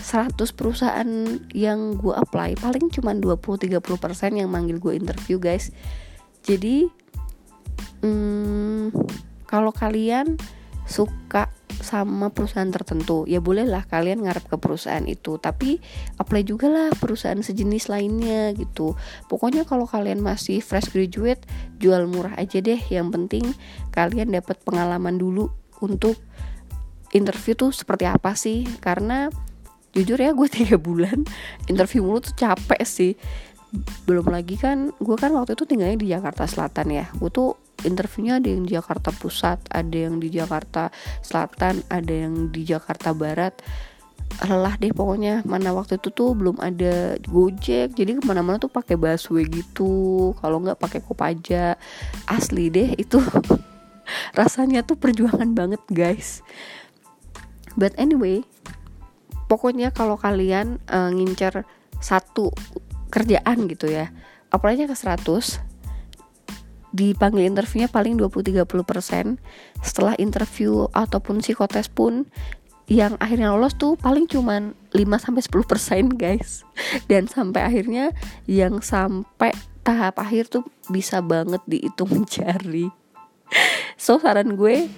100 0.00 0.34
perusahaan 0.56 1.08
yang 1.52 2.00
gue 2.00 2.16
apply 2.16 2.58
paling 2.58 2.88
cuma 2.90 3.12
20-30% 3.12 4.40
yang 4.40 4.48
manggil 4.48 4.80
gue 4.80 4.96
interview 4.96 5.36
guys. 5.36 5.68
Jadi 6.42 6.88
hmm, 8.00 8.90
kalau 9.44 9.70
kalian 9.70 10.40
suka 10.84 11.48
sama 11.80 12.30
perusahaan 12.30 12.68
tertentu. 12.70 13.24
Ya 13.26 13.40
bolehlah 13.42 13.84
kalian 13.88 14.24
ngarep 14.24 14.46
ke 14.46 14.56
perusahaan 14.60 15.04
itu 15.04 15.36
tapi 15.40 15.80
apply 16.20 16.42
juga 16.46 16.70
lah 16.70 16.88
perusahaan 16.94 17.40
sejenis 17.40 17.90
lainnya 17.90 18.52
gitu. 18.54 18.94
Pokoknya 19.26 19.66
kalau 19.66 19.88
kalian 19.88 20.20
masih 20.22 20.60
fresh 20.60 20.92
graduate 20.92 21.42
jual 21.80 22.06
murah 22.06 22.36
aja 22.38 22.60
deh. 22.60 22.78
Yang 22.78 23.08
penting 23.12 23.44
kalian 23.90 24.32
dapat 24.32 24.60
pengalaman 24.62 25.18
dulu 25.18 25.50
untuk 25.82 26.16
interview 27.12 27.56
tuh 27.56 27.72
seperti 27.72 28.04
apa 28.06 28.36
sih. 28.38 28.68
Karena 28.78 29.28
jujur 29.96 30.18
ya 30.20 30.32
gue 30.32 30.48
tiga 30.62 30.76
bulan 30.76 31.24
interview 31.66 32.04
mulu 32.04 32.22
tuh 32.22 32.36
capek 32.36 32.82
sih. 32.84 33.12
Belum 34.06 34.30
lagi 34.30 34.54
kan 34.54 34.94
gue 34.94 35.16
kan 35.18 35.34
waktu 35.34 35.58
itu 35.58 35.66
tinggalnya 35.66 35.98
di 35.98 36.08
Jakarta 36.12 36.46
Selatan 36.46 36.94
ya. 36.94 37.10
Gue 37.18 37.30
tuh 37.32 37.63
interviewnya 37.82 38.38
ada 38.38 38.48
yang 38.48 38.62
di 38.62 38.78
Jakarta 38.78 39.10
Pusat 39.10 39.58
ada 39.74 39.96
yang 39.96 40.22
di 40.22 40.28
Jakarta 40.30 40.94
Selatan 41.20 41.82
ada 41.90 42.14
yang 42.14 42.54
di 42.54 42.62
Jakarta 42.62 43.10
Barat. 43.10 43.58
Lelah 44.34 44.74
deh 44.78 44.90
pokoknya 44.90 45.46
mana 45.46 45.70
waktu 45.70 45.98
itu 45.98 46.10
tuh 46.10 46.34
belum 46.34 46.58
ada 46.58 47.14
Gojek 47.22 47.94
jadi 47.94 48.18
ke 48.18 48.22
mana-mana 48.22 48.58
tuh 48.58 48.70
pakai 48.70 48.94
busway 48.98 49.46
gitu. 49.46 50.32
Kalau 50.38 50.62
nggak 50.62 50.78
pakai 50.78 51.00
Kopaja. 51.02 51.74
Asli 52.30 52.70
deh 52.70 52.94
itu. 52.98 53.18
Rasanya 54.38 54.82
tuh 54.86 54.98
perjuangan 54.98 55.54
banget 55.54 55.82
guys. 55.90 56.42
But 57.74 57.94
anyway 57.98 58.46
pokoknya 59.46 59.92
kalau 59.92 60.16
kalian 60.16 60.80
uh, 60.88 61.12
ngincer 61.12 61.68
satu 62.00 62.50
kerjaan 63.12 63.70
gitu 63.70 63.86
ya 63.86 64.10
apply-nya 64.50 64.90
ke 64.90 64.96
100 64.96 65.73
dipanggil 66.94 67.42
interviewnya 67.42 67.90
paling 67.90 68.14
20-30% 68.14 69.42
setelah 69.82 70.14
interview 70.22 70.86
ataupun 70.94 71.42
psikotes 71.42 71.90
pun 71.90 72.30
yang 72.86 73.16
akhirnya 73.18 73.50
lolos 73.50 73.74
tuh 73.74 73.98
paling 73.98 74.30
cuman 74.30 74.78
5-10% 74.94 76.14
guys. 76.14 76.62
Dan 77.10 77.26
sampai 77.26 77.66
akhirnya 77.66 78.14
yang 78.46 78.78
sampai 78.78 79.50
tahap 79.82 80.22
akhir 80.22 80.48
tuh 80.54 80.62
bisa 80.86 81.18
banget 81.18 81.60
dihitung 81.66 82.24
jari. 82.32 82.88
So 83.98 84.22
saran 84.22 84.54
gue 84.54 84.88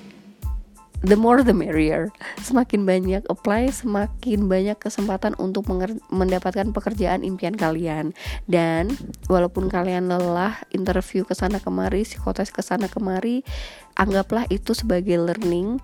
the 1.06 1.14
more 1.14 1.46
the 1.46 1.54
merrier. 1.54 2.10
Semakin 2.42 2.82
banyak 2.82 3.22
apply, 3.30 3.70
semakin 3.70 4.50
banyak 4.50 4.74
kesempatan 4.82 5.38
untuk 5.38 5.70
mendapatkan 6.10 6.74
pekerjaan 6.74 7.22
impian 7.22 7.54
kalian. 7.54 8.10
Dan 8.50 8.90
walaupun 9.30 9.70
kalian 9.70 10.10
lelah 10.10 10.58
interview 10.74 11.22
ke 11.22 11.38
sana 11.38 11.62
kemari, 11.62 12.02
psikotes 12.02 12.50
ke 12.50 12.60
sana 12.60 12.90
kemari, 12.90 13.46
anggaplah 13.94 14.50
itu 14.50 14.74
sebagai 14.74 15.14
learning 15.22 15.78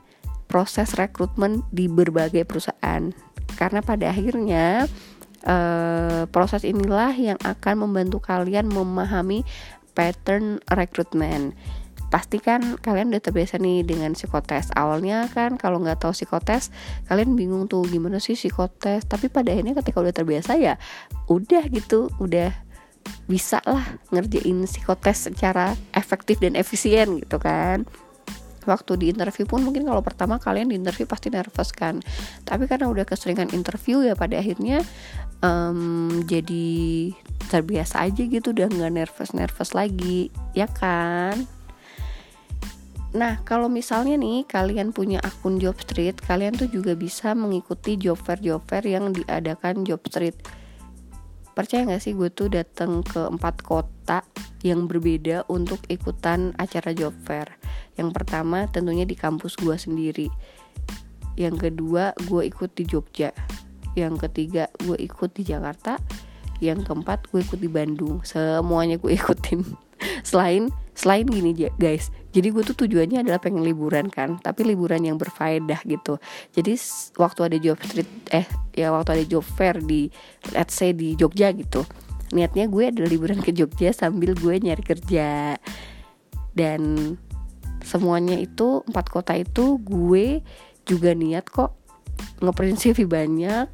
proses 0.50 0.99
rekrutmen 0.99 1.62
di 1.71 1.87
berbagai 1.87 2.43
perusahaan. 2.43 3.14
Karena 3.55 3.81
pada 3.81 4.11
akhirnya 4.11 4.91
uh, 5.47 6.26
proses 6.35 6.67
inilah 6.67 7.14
yang 7.14 7.38
akan 7.47 7.87
membantu 7.87 8.19
kalian 8.19 8.67
memahami 8.67 9.47
pattern 9.93 10.59
rekrutmen 10.73 11.52
pasti 12.12 12.45
kan 12.45 12.76
kalian 12.76 13.09
udah 13.09 13.25
terbiasa 13.25 13.57
nih 13.57 13.88
dengan 13.88 14.12
psikotes 14.12 14.69
awalnya 14.76 15.33
kan 15.33 15.57
kalau 15.57 15.81
nggak 15.81 16.04
tahu 16.04 16.12
psikotes 16.12 16.69
kalian 17.09 17.33
bingung 17.33 17.64
tuh 17.73 17.88
gimana 17.88 18.21
sih 18.21 18.37
psikotes 18.37 19.09
tapi 19.09 19.33
pada 19.33 19.49
akhirnya 19.49 19.81
ketika 19.81 20.04
udah 20.04 20.12
terbiasa 20.12 20.61
ya 20.61 20.76
udah 21.33 21.64
gitu 21.73 22.12
udah 22.21 22.52
bisa 23.26 23.62
lah 23.64 23.83
ngerjain 24.11 24.66
psikotes 24.66 25.31
secara 25.31 25.75
efektif 25.95 26.38
dan 26.42 26.54
efisien 26.59 27.23
gitu 27.23 27.38
kan. 27.38 27.87
Waktu 28.62 28.95
di 28.95 29.07
interview 29.11 29.42
pun 29.42 29.66
mungkin 29.66 29.83
kalau 29.83 30.07
pertama 30.07 30.38
kalian 30.38 30.71
di 30.71 30.78
interview 30.78 31.02
pasti 31.02 31.35
nervous 31.35 31.75
kan. 31.75 31.99
Tapi 32.47 32.71
karena 32.71 32.87
udah 32.87 33.02
keseringan 33.02 33.50
interview 33.50 34.07
ya 34.07 34.14
pada 34.14 34.38
akhirnya 34.38 34.87
um, 35.42 36.23
jadi 36.31 37.11
terbiasa 37.50 38.07
aja 38.07 38.23
gitu 38.23 38.54
udah 38.54 38.71
nggak 38.71 38.92
nervous 38.95 39.35
nervous 39.35 39.75
lagi. 39.75 40.31
Ya 40.54 40.71
kan 40.71 41.50
Nah, 43.12 43.45
kalau 43.45 43.69
misalnya 43.69 44.16
nih 44.16 44.49
kalian 44.49 44.97
punya 44.97 45.21
akun 45.21 45.61
Jobstreet, 45.61 46.16
kalian 46.25 46.57
tuh 46.57 46.73
juga 46.73 46.97
bisa 46.97 47.37
mengikuti 47.37 48.00
job 48.00 48.16
fair 48.16 48.40
job 48.40 48.64
fair 48.64 48.88
yang 48.88 49.12
diadakan 49.12 49.85
Jobstreet. 49.85 50.40
Percaya 51.52 51.85
gak 51.85 52.00
sih 52.00 52.16
gue 52.16 52.33
tuh 52.33 52.49
datang 52.49 53.04
ke 53.04 53.28
empat 53.28 53.61
kota 53.61 54.25
yang 54.64 54.88
berbeda 54.88 55.45
untuk 55.52 55.85
ikutan 55.92 56.57
acara 56.57 56.97
job 56.97 57.12
fair. 57.28 57.52
Yang 58.00 58.16
pertama 58.16 58.64
tentunya 58.73 59.04
di 59.04 59.12
kampus 59.12 59.61
gue 59.61 59.76
sendiri. 59.76 60.33
Yang 61.37 61.69
kedua 61.69 62.16
gue 62.25 62.49
ikut 62.49 62.73
di 62.73 62.88
Jogja. 62.88 63.37
Yang 63.92 64.25
ketiga 64.25 64.73
gue 64.81 64.97
ikut 64.97 65.37
di 65.37 65.45
Jakarta. 65.45 66.00
Yang 66.64 66.88
keempat 66.88 67.28
gue 67.28 67.45
ikut 67.45 67.61
di 67.61 67.69
Bandung. 67.69 68.25
Semuanya 68.25 68.97
gue 68.97 69.12
ikutin. 69.21 69.61
Selain 70.25 70.73
selain 70.92 71.25
gini 71.25 71.56
guys 71.80 72.12
jadi 72.32 72.49
gue 72.49 72.64
tuh 72.64 72.76
tujuannya 72.84 73.20
adalah 73.20 73.37
pengen 73.44 73.61
liburan 73.61 74.08
kan 74.08 74.40
tapi 74.40 74.64
liburan 74.64 75.04
yang 75.04 75.20
berfaedah 75.20 75.84
gitu. 75.84 76.16
Jadi 76.56 76.80
waktu 77.20 77.40
ada 77.44 77.56
job 77.61 77.76
street 77.84 78.08
eh 78.32 78.49
ya 78.72 78.88
waktu 78.88 79.20
ada 79.20 79.25
job 79.28 79.44
fair 79.44 79.76
di 79.84 80.08
let's 80.56 80.72
say 80.72 80.96
di 80.96 81.12
Jogja 81.12 81.52
gitu 81.52 81.84
niatnya 82.32 82.64
gue 82.72 82.88
adalah 82.88 83.12
liburan 83.12 83.44
ke 83.44 83.52
Jogja 83.52 83.92
sambil 83.92 84.32
gue 84.32 84.56
nyari 84.56 84.80
kerja. 84.80 85.61
Dan 86.56 87.14
semuanya 87.84 88.40
itu 88.40 88.80
empat 88.88 89.12
kota 89.12 89.37
itu 89.37 89.76
gue 89.84 90.40
juga 90.88 91.12
niat 91.12 91.44
kok 91.52 91.76
ngeprint 92.40 92.80
banyak 93.04 93.68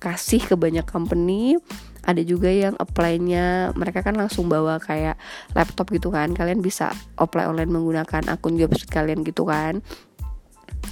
kasih 0.00 0.42
ke 0.42 0.56
banyak 0.56 0.88
company 0.88 1.60
ada 2.02 2.22
juga 2.22 2.50
yang 2.50 2.74
apply-nya 2.78 3.70
mereka 3.78 4.02
kan 4.02 4.18
langsung 4.18 4.50
bawa 4.50 4.82
kayak 4.82 5.14
laptop 5.54 5.90
gitu 5.94 6.10
kan. 6.10 6.34
Kalian 6.34 6.58
bisa 6.58 6.90
apply 7.18 7.46
online 7.46 7.70
menggunakan 7.70 8.26
akun 8.30 8.58
Jobstreet 8.58 8.90
kalian 8.90 9.22
gitu 9.22 9.46
kan. 9.46 9.80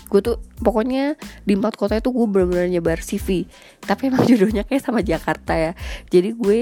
Gue 0.06 0.22
tuh 0.22 0.38
pokoknya 0.62 1.18
di 1.46 1.58
empat 1.58 1.74
kota 1.74 1.98
itu 1.98 2.10
gue 2.14 2.26
benar-benar 2.26 2.70
nyebar 2.70 3.02
CV 3.02 3.46
tapi 3.82 4.10
emang 4.10 4.26
jodohnya 4.30 4.62
kayak 4.62 4.82
sama 4.86 5.02
Jakarta 5.02 5.54
ya. 5.58 5.72
Jadi 6.10 6.30
gue 6.34 6.60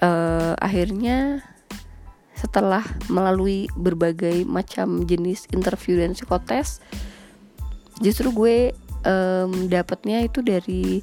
uh, 0.00 0.52
akhirnya 0.56 1.44
setelah 2.36 2.84
melalui 3.08 3.64
berbagai 3.72 4.44
macam 4.44 5.08
jenis 5.08 5.48
interview 5.56 6.04
dan 6.04 6.12
psikotes 6.12 6.84
justru 8.04 8.28
gue 8.28 8.56
um, 9.08 9.72
dapatnya 9.72 10.20
itu 10.28 10.44
dari 10.44 11.00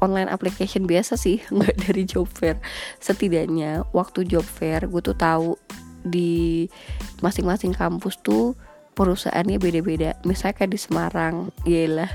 online 0.00 0.28
application 0.32 0.88
biasa 0.88 1.16
sih 1.16 1.40
nggak 1.54 1.76
dari 1.88 2.02
job 2.04 2.26
fair. 2.28 2.58
Setidaknya 2.98 3.84
waktu 3.92 4.26
job 4.26 4.44
fair 4.44 4.84
gue 4.88 5.00
tuh 5.04 5.16
tahu 5.16 5.56
di 6.00 6.64
masing-masing 7.20 7.76
kampus 7.76 8.16
tuh 8.24 8.56
perusahaannya 8.96 9.60
beda-beda. 9.60 10.16
Misalnya 10.24 10.64
kayak 10.64 10.72
di 10.72 10.80
Semarang 10.80 11.52
lah 11.68 12.10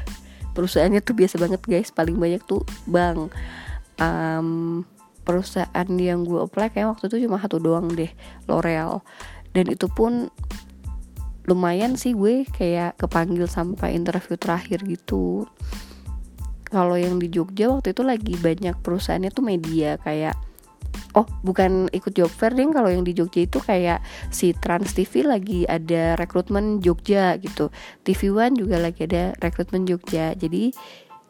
perusahaannya 0.58 1.02
tuh 1.06 1.16
biasa 1.16 1.36
banget 1.38 1.62
guys. 1.64 1.90
Paling 1.94 2.18
banyak 2.18 2.42
tuh 2.46 2.66
bank. 2.90 3.32
Um, 3.96 4.84
perusahaan 5.26 5.90
yang 5.98 6.22
gue 6.28 6.38
apply 6.38 6.70
kayak 6.70 6.98
waktu 6.98 7.10
itu 7.10 7.26
cuma 7.26 7.42
satu 7.42 7.58
doang 7.58 7.90
deh 7.94 8.10
L'Oreal. 8.46 9.02
Dan 9.56 9.72
itu 9.72 9.88
pun 9.88 10.30
lumayan 11.46 11.94
sih 11.94 12.18
gue 12.18 12.46
kayak 12.50 12.98
kepanggil 12.98 13.46
sampai 13.46 13.94
interview 13.94 14.34
terakhir 14.34 14.82
gitu 14.82 15.46
kalau 16.76 17.00
yang 17.00 17.16
di 17.16 17.32
Jogja 17.32 17.72
waktu 17.72 17.96
itu 17.96 18.04
lagi 18.04 18.36
banyak 18.36 18.76
perusahaannya 18.84 19.32
tuh 19.32 19.48
media 19.48 19.96
kayak 20.04 20.36
oh 21.16 21.24
bukan 21.48 21.88
ikut 21.96 22.12
job 22.12 22.28
fair 22.28 22.52
deh 22.52 22.68
kalau 22.76 22.92
yang 22.92 23.08
di 23.08 23.16
Jogja 23.16 23.48
itu 23.48 23.64
kayak 23.64 24.04
si 24.28 24.52
Trans 24.52 24.92
TV 24.92 25.24
lagi 25.24 25.64
ada 25.64 26.20
rekrutmen 26.20 26.84
Jogja 26.84 27.40
gitu. 27.40 27.72
TV 28.04 28.36
One 28.36 28.60
juga 28.60 28.84
lagi 28.84 29.08
ada 29.08 29.32
rekrutmen 29.40 29.88
Jogja. 29.88 30.36
Jadi 30.36 30.76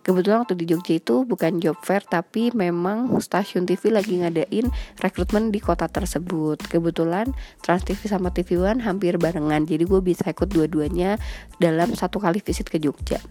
kebetulan 0.01 0.41
waktu 0.41 0.57
di 0.57 0.65
Jogja 0.69 0.97
itu 0.97 1.25
bukan 1.25 1.61
job 1.61 1.77
fair 1.81 2.01
tapi 2.01 2.49
memang 2.53 3.13
stasiun 3.21 3.69
TV 3.69 3.93
lagi 3.93 4.21
ngadain 4.21 4.69
rekrutmen 5.01 5.53
di 5.53 5.61
kota 5.61 5.85
tersebut. 5.85 6.65
Kebetulan 6.65 7.29
Trans 7.61 7.85
TV 7.85 8.01
sama 8.09 8.33
TV 8.33 8.57
One 8.57 8.81
hampir 8.81 9.21
barengan 9.21 9.69
jadi 9.69 9.85
gue 9.85 10.01
bisa 10.01 10.25
ikut 10.25 10.49
dua-duanya 10.49 11.21
dalam 11.61 11.93
satu 11.93 12.17
kali 12.17 12.41
visit 12.41 12.65
ke 12.65 12.81
Jogja 12.81 13.21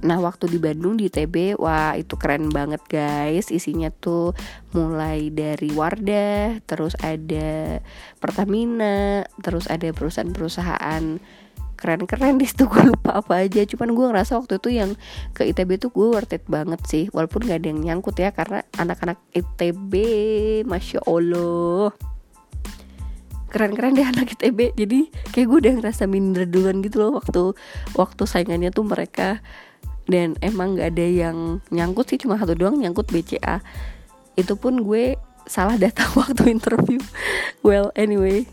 Nah 0.00 0.16
waktu 0.16 0.48
di 0.48 0.56
Bandung 0.56 0.96
di 0.96 1.12
TB 1.12 1.60
wah 1.60 1.92
itu 1.96 2.16
keren 2.16 2.48
banget 2.48 2.80
guys. 2.88 3.52
Isinya 3.52 3.92
tuh 3.92 4.32
mulai 4.72 5.28
dari 5.28 5.68
Wardah 5.72 6.64
terus 6.64 6.96
ada 7.04 7.80
Pertamina 8.16 9.28
terus 9.44 9.68
ada 9.68 9.92
perusahaan-perusahaan 9.92 11.20
keren-keren 11.80 12.36
di 12.36 12.44
situ. 12.48 12.68
Gue 12.72 12.92
lupa 12.92 13.24
apa 13.24 13.44
aja. 13.44 13.64
Cuman 13.64 13.96
gue 13.96 14.06
ngerasa 14.12 14.36
waktu 14.36 14.60
itu 14.60 14.68
yang 14.76 14.90
ke 15.32 15.48
ITB 15.48 15.80
tuh 15.80 15.90
gue 15.90 16.06
worth 16.12 16.36
it 16.36 16.44
banget 16.44 16.80
sih. 16.84 17.04
Walaupun 17.12 17.48
gak 17.48 17.64
ada 17.64 17.68
yang 17.72 17.80
nyangkut 17.80 18.16
ya 18.20 18.30
karena 18.36 18.60
anak-anak 18.76 19.16
ITB 19.32 19.92
masya 20.68 21.00
Allah. 21.08 21.96
Keren-keren 23.50 23.98
deh 23.98 24.06
anak 24.06 24.38
ITB 24.38 24.78
jadi 24.78 25.10
kayak 25.34 25.46
gue 25.50 25.58
udah 25.66 25.74
ngerasa 25.82 26.06
minder 26.06 26.46
duluan 26.46 26.86
gitu 26.86 27.02
loh 27.02 27.18
waktu 27.18 27.50
waktu 27.98 28.22
saingannya 28.22 28.70
tuh 28.70 28.86
mereka 28.86 29.42
dan 30.06 30.38
emang 30.40 30.78
gak 30.78 30.96
ada 30.96 31.06
yang 31.06 31.60
nyangkut 31.68 32.08
sih 32.08 32.18
cuma 32.20 32.40
satu 32.40 32.56
doang 32.56 32.78
nyangkut 32.78 33.10
BCA 33.10 33.60
itu 34.38 34.54
pun 34.56 34.80
gue 34.80 35.18
salah 35.44 35.76
data 35.76 36.06
waktu 36.18 36.54
interview. 36.54 37.02
Well 37.66 37.90
anyway 37.98 38.46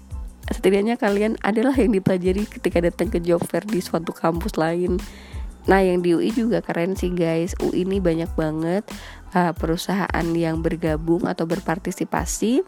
setidaknya 0.47 0.95
kalian 0.95 1.35
adalah 1.43 1.75
yang 1.75 1.91
dipelajari 1.91 2.47
ketika 2.47 2.79
datang 2.79 3.11
ke 3.11 3.19
job 3.19 3.43
fair 3.43 3.67
di 3.67 3.83
suatu 3.83 4.15
kampus 4.15 4.55
lain. 4.55 4.95
Nah 5.67 5.83
yang 5.83 5.99
di 5.99 6.15
UI 6.15 6.31
juga 6.31 6.63
keren 6.63 6.95
sih 6.95 7.11
guys. 7.11 7.51
UI 7.59 7.83
ini 7.83 7.99
banyak 7.99 8.31
banget 8.39 8.87
uh, 9.35 9.51
perusahaan 9.51 10.27
yang 10.31 10.63
bergabung 10.63 11.27
atau 11.27 11.43
berpartisipasi. 11.43 12.63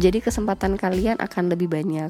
Jadi 0.00 0.18
kesempatan 0.24 0.80
kalian 0.80 1.20
akan 1.20 1.52
lebih 1.52 1.68
banyak 1.68 2.08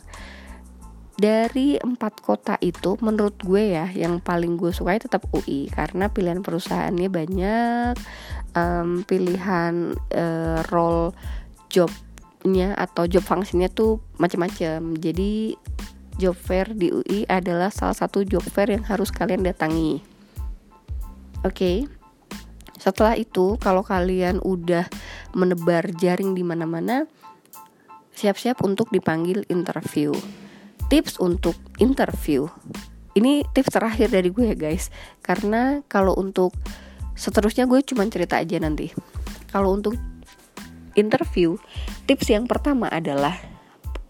dari 1.19 1.75
empat 1.75 2.23
kota 2.23 2.55
itu 2.63 2.95
menurut 3.03 3.35
gue 3.43 3.75
ya 3.75 3.91
yang 3.91 4.23
paling 4.23 4.55
gue 4.55 4.71
suka 4.71 4.95
tetap 5.03 5.27
UI 5.35 5.67
karena 5.67 6.07
pilihan 6.07 6.47
perusahaannya 6.47 7.11
banyak 7.11 7.95
um, 8.55 9.03
pilihan 9.03 9.99
uh, 10.15 10.63
role 10.71 11.11
jobnya 11.67 12.79
atau 12.79 13.11
job 13.11 13.27
functionnya 13.27 13.67
tuh 13.67 13.99
macam-macam 14.23 14.95
jadi 14.95 15.59
job 16.23 16.39
fair 16.39 16.71
di 16.71 16.95
UI 16.95 17.27
adalah 17.27 17.75
salah 17.75 17.99
satu 17.99 18.23
job 18.23 18.47
fair 18.47 18.71
yang 18.75 18.87
harus 18.87 19.11
kalian 19.11 19.43
datangi. 19.43 20.03
Oke? 21.43 21.55
Okay. 21.55 21.79
setelah 22.79 23.19
itu 23.19 23.59
kalau 23.59 23.83
kalian 23.83 24.39
udah 24.39 24.87
menebar 25.35 25.91
jaring 25.99 26.39
di 26.39 26.47
mana-mana 26.47 27.11
siap-siap 28.15 28.63
untuk 28.63 28.87
dipanggil 28.95 29.43
interview 29.51 30.15
tips 30.89 31.21
untuk 31.21 31.55
interview. 31.77 32.49
Ini 33.13 33.45
tips 33.53 33.77
terakhir 33.77 34.09
dari 34.13 34.33
gue 34.33 34.53
ya 34.53 34.57
guys. 34.57 34.89
Karena 35.21 35.85
kalau 35.89 36.17
untuk 36.17 36.57
seterusnya 37.13 37.69
gue 37.69 37.85
cuma 37.85 38.09
cerita 38.09 38.41
aja 38.41 38.57
nanti. 38.57 38.93
Kalau 39.53 39.77
untuk 39.77 39.97
interview 40.97 41.61
tips 42.09 42.33
yang 42.33 42.49
pertama 42.49 42.89
adalah 42.89 43.37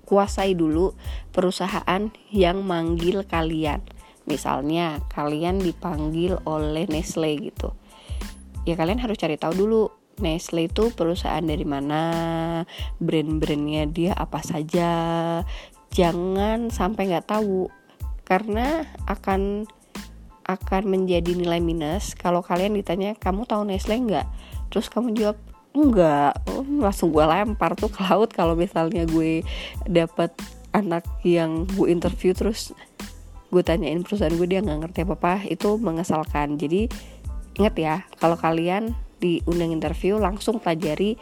kuasai 0.09 0.57
dulu 0.57 0.95
perusahaan 1.35 2.09
yang 2.33 2.65
manggil 2.65 3.27
kalian. 3.27 3.83
Misalnya 4.25 5.03
kalian 5.13 5.61
dipanggil 5.61 6.39
oleh 6.47 6.89
Nestle 6.89 7.33
gitu. 7.43 7.75
Ya 8.69 8.77
kalian 8.77 9.01
harus 9.01 9.17
cari 9.17 9.41
tahu 9.41 9.57
dulu 9.57 9.83
Nestle 10.19 10.67
itu 10.67 10.91
perusahaan 10.93 11.45
dari 11.45 11.63
mana, 11.63 12.03
brand-brandnya 12.99 13.87
dia 13.87 14.13
apa 14.19 14.43
saja, 14.43 14.91
jangan 15.93 16.69
sampai 16.69 17.13
nggak 17.13 17.29
tahu 17.29 17.69
karena 18.29 18.85
akan 19.09 19.65
akan 20.49 20.83
menjadi 20.89 21.37
nilai 21.37 21.61
minus 21.61 22.17
kalau 22.17 22.41
kalian 22.41 22.73
ditanya 22.73 23.13
kamu 23.17 23.45
tahu 23.45 23.69
Nestle 23.69 24.01
nggak? 24.01 24.25
Terus 24.73 24.89
kamu 24.89 25.13
jawab 25.17 25.39
enggak 25.77 26.33
oh, 26.49 26.65
langsung 26.65 27.13
gue 27.13 27.21
lempar 27.23 27.77
tuh 27.77 27.93
ke 27.93 28.01
laut 28.01 28.33
kalau 28.33 28.57
misalnya 28.57 29.05
gue 29.05 29.45
dapat 29.85 30.33
anak 30.73 31.05
yang 31.23 31.69
gue 31.77 31.93
interview 31.93 32.33
terus 32.33 32.73
gue 33.49 33.63
tanyain 33.65 34.01
perusahaan 34.05 34.33
gue 34.33 34.49
dia 34.49 34.61
nggak 34.61 34.89
ngerti 34.89 34.99
apa 35.05 35.15
apa 35.17 35.35
itu 35.49 35.77
mengesalkan. 35.77 36.57
Jadi 36.57 36.89
ingat 37.61 37.75
ya 37.77 37.95
kalau 38.17 38.37
kalian 38.41 38.97
diundang 39.19 39.75
interview 39.75 40.17
langsung 40.17 40.63
pelajari 40.63 41.19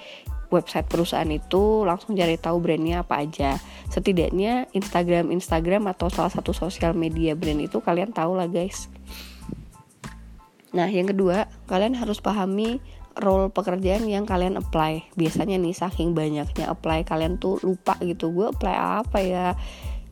website 0.49 0.87
perusahaan 0.87 1.29
itu 1.29 1.83
langsung 1.83 2.15
cari 2.15 2.39
tahu 2.39 2.63
brandnya 2.63 3.03
apa 3.03 3.23
aja. 3.23 3.59
Setidaknya 3.91 4.71
Instagram 4.73 5.35
Instagram 5.35 5.91
atau 5.91 6.11
salah 6.11 6.31
satu 6.31 6.55
sosial 6.55 6.95
media 6.95 7.35
brand 7.35 7.63
itu 7.63 7.83
kalian 7.83 8.15
tahu 8.15 8.39
lah 8.39 8.47
guys. 8.51 8.91
Nah 10.75 10.87
yang 10.91 11.09
kedua 11.11 11.49
kalian 11.71 11.97
harus 11.97 12.21
pahami 12.21 12.79
role 13.17 13.49
pekerjaan 13.49 14.05
yang 14.07 14.29
kalian 14.29 14.61
apply. 14.61 15.09
Biasanya 15.17 15.57
nih 15.57 15.73
saking 15.73 16.13
banyaknya 16.13 16.69
apply 16.69 17.03
kalian 17.09 17.41
tuh 17.41 17.57
lupa 17.65 17.97
gitu 18.05 18.31
gue 18.35 18.53
apply 18.53 18.77
apa 19.07 19.19
ya? 19.25 19.47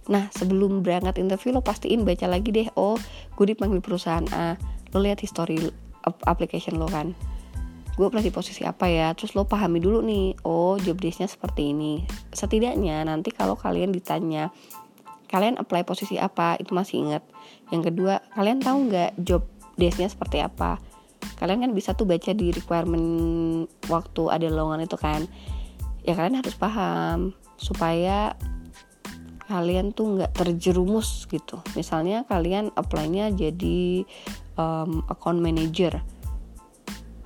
Nah 0.09 0.29
sebelum 0.33 0.85
berangkat 0.85 1.21
interview 1.21 1.53
lo 1.53 1.61
pastiin 1.61 2.05
baca 2.05 2.29
lagi 2.29 2.51
deh 2.53 2.69
oh 2.77 2.97
gue 3.37 3.47
dipanggil 3.53 3.85
perusahaan 3.85 4.25
A. 4.33 4.57
Lo 4.97 5.03
lihat 5.03 5.21
history 5.21 5.59
application 6.25 6.77
lo 6.81 6.89
kan 6.89 7.34
gue 7.95 8.07
apply 8.11 8.27
di 8.27 8.35
posisi 8.35 8.67
apa 8.67 8.91
ya? 8.91 9.15
Terus 9.15 9.39
lo 9.39 9.47
pahami 9.47 9.79
dulu 9.79 10.03
nih 10.03 10.35
oh 10.43 10.75
job 10.83 10.99
desknya 10.99 11.31
seperti 11.31 11.71
ini. 11.71 12.03
Setidaknya 12.35 13.07
nanti 13.07 13.31
kalau 13.31 13.55
kalian 13.55 13.95
ditanya 13.95 14.51
kalian 15.31 15.59
apply 15.59 15.87
posisi 15.87 16.19
apa? 16.19 16.59
Itu 16.59 16.75
masih 16.75 17.07
ingat. 17.07 17.23
Yang 17.71 17.95
kedua 17.95 18.23
kalian 18.35 18.59
tahu 18.59 18.91
nggak 18.91 19.11
job 19.23 19.47
desknya 19.79 20.11
seperti 20.11 20.43
apa? 20.43 20.83
Kalian 21.39 21.67
kan 21.67 21.73
bisa 21.73 21.95
tuh 21.95 22.07
baca 22.07 22.35
di 22.35 22.51
requirement 22.51 23.09
waktu 23.87 24.23
ada 24.31 24.47
lowongan 24.51 24.87
itu 24.87 24.99
kan. 24.99 25.31
Ya 26.03 26.19
kalian 26.19 26.43
harus 26.43 26.55
paham 26.59 27.33
supaya 27.57 28.35
kalian 29.47 29.95
tuh 29.95 30.19
nggak 30.19 30.35
terjerumus 30.35 31.31
gitu. 31.31 31.63
Misalnya 31.79 32.27
kalian 32.27 32.75
apply-nya 32.75 33.31
jadi 33.31 34.05
um, 34.59 35.05
account 35.07 35.39
manager 35.39 36.01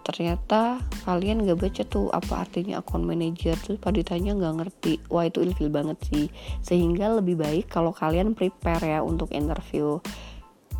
ternyata 0.09 0.81
kalian 1.05 1.45
gak 1.45 1.61
baca 1.61 1.83
tuh 1.85 2.09
apa 2.09 2.49
artinya 2.49 2.81
account 2.81 3.05
manager. 3.05 3.53
Terus 3.61 3.77
pada 3.77 4.01
ditanya 4.01 4.33
nggak 4.33 4.55
ngerti. 4.65 4.93
Wah 5.13 5.29
itu 5.29 5.45
ilfil 5.45 5.69
banget 5.69 6.01
sih. 6.09 6.33
Sehingga 6.65 7.13
lebih 7.13 7.37
baik 7.37 7.69
kalau 7.69 7.93
kalian 7.93 8.33
prepare 8.33 8.97
ya 8.97 9.05
untuk 9.05 9.29
interview. 9.37 10.01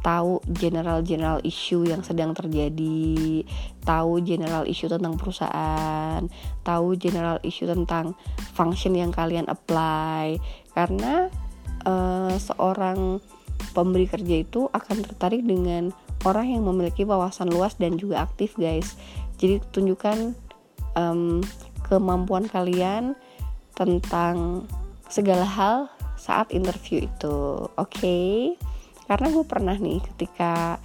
Tahu 0.01 0.41
general 0.49 1.05
general 1.05 1.45
issue 1.45 1.85
yang 1.85 2.01
sedang 2.01 2.33
terjadi. 2.33 3.45
Tahu 3.85 4.25
general 4.25 4.65
issue 4.65 4.89
tentang 4.89 5.21
perusahaan. 5.21 6.25
Tahu 6.65 6.97
general 6.97 7.37
issue 7.45 7.69
tentang 7.69 8.17
function 8.57 8.97
yang 8.97 9.13
kalian 9.13 9.45
apply. 9.45 10.41
Karena 10.73 11.29
uh, 11.85 12.33
seorang 12.33 13.21
pemberi 13.77 14.09
kerja 14.09 14.41
itu 14.41 14.71
akan 14.73 14.97
tertarik 15.05 15.45
dengan 15.45 15.93
orang 16.27 16.51
yang 16.51 16.67
memiliki 16.67 17.07
wawasan 17.07 17.51
luas 17.51 17.79
dan 17.79 17.99
juga 17.99 18.27
aktif 18.27 18.59
guys. 18.59 18.99
Jadi 19.39 19.63
tunjukkan 19.71 20.35
um, 20.99 21.43
kemampuan 21.87 22.51
kalian 22.51 23.15
tentang 23.79 24.67
segala 25.07 25.47
hal 25.47 25.87
saat 26.19 26.51
interview 26.51 27.07
itu 27.07 27.69
oke? 27.79 27.95
Okay? 27.95 28.59
karena 29.09 29.33
gue 29.33 29.45
pernah 29.49 29.75
nih 29.75 30.05
ketika 30.13 30.77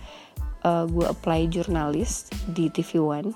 uh, 0.63 0.87
gue 0.87 1.05
apply 1.05 1.51
jurnalis 1.51 2.31
di 2.47 2.71
TV 2.71 3.03
One. 3.03 3.35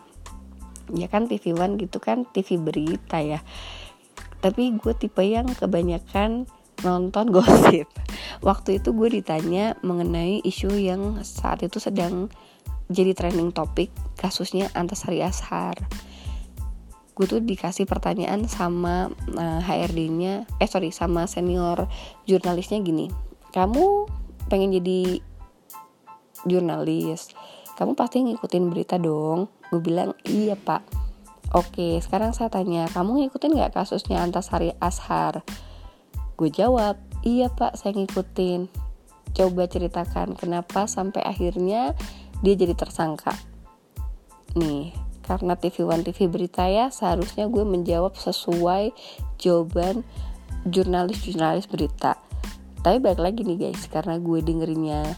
Ya 0.95 1.11
kan 1.11 1.27
TV 1.27 1.51
One 1.51 1.75
gitu 1.75 1.99
kan 1.99 2.23
TV 2.31 2.55
berita 2.55 3.19
ya. 3.19 3.43
Tapi 4.39 4.79
gue 4.79 4.93
tipe 4.95 5.19
yang 5.19 5.51
kebanyakan 5.51 6.47
nonton 6.81 7.31
gosip. 7.35 7.87
Waktu 8.43 8.81
itu 8.81 8.93
gue 8.93 9.09
ditanya 9.21 9.77
mengenai 9.81 10.41
isu 10.45 10.73
yang 10.77 11.21
saat 11.25 11.65
itu 11.65 11.81
sedang 11.81 12.29
jadi 12.87 13.11
trending 13.17 13.51
topik 13.51 13.89
kasusnya 14.19 14.69
Antasari 14.77 15.21
Ashar. 15.23 15.77
Gue 17.17 17.25
tuh 17.25 17.41
dikasih 17.41 17.89
pertanyaan 17.89 18.45
sama 18.45 19.09
uh, 19.33 19.59
HRD-nya 19.65 20.45
eh 20.61 20.69
sorry 20.69 20.93
sama 20.93 21.25
senior 21.25 21.89
jurnalisnya 22.29 22.77
gini 22.85 23.09
kamu 23.57 24.05
pengen 24.51 24.69
jadi 24.75 25.17
jurnalis? 26.45 27.33
Kamu 27.73 27.97
pasti 27.97 28.21
ngikutin 28.21 28.69
berita 28.69 29.01
dong. 29.01 29.49
Gue 29.73 29.81
bilang 29.81 30.13
iya 30.29 30.53
pak. 30.53 30.85
Oke 31.57 31.97
sekarang 32.03 32.35
saya 32.35 32.51
tanya 32.51 32.85
kamu 32.91 33.25
ngikutin 33.25 33.55
nggak 33.55 33.73
kasusnya 33.79 34.19
Antasari 34.19 34.75
Ashar 34.77 35.41
gue 36.37 36.53
jawab 36.53 37.01
iya 37.25 37.49
pak 37.49 37.73
saya 37.75 37.97
ngikutin. 37.97 38.69
Coba 39.33 39.65
ceritakan 39.65 40.37
kenapa 40.37 40.85
sampai 40.85 41.25
akhirnya 41.25 41.97
dia 42.45 42.53
jadi 42.53 42.77
tersangka. 42.77 43.33
Nih 44.53 44.93
karena 45.25 45.59
TV 45.59 45.83
One 45.83 46.05
TV 46.05 46.29
berita 46.29 46.63
ya 46.69 46.93
seharusnya 46.93 47.49
gue 47.51 47.65
menjawab 47.65 48.15
sesuai 48.15 48.93
jawaban 49.41 50.05
jurnalis-jurnalis 50.69 51.65
berita. 51.67 52.15
Tapi 52.85 52.97
balik 53.01 53.19
lagi 53.19 53.41
nih 53.43 53.67
guys 53.67 53.89
karena 53.89 54.21
gue 54.21 54.39
dengerinnya 54.39 55.17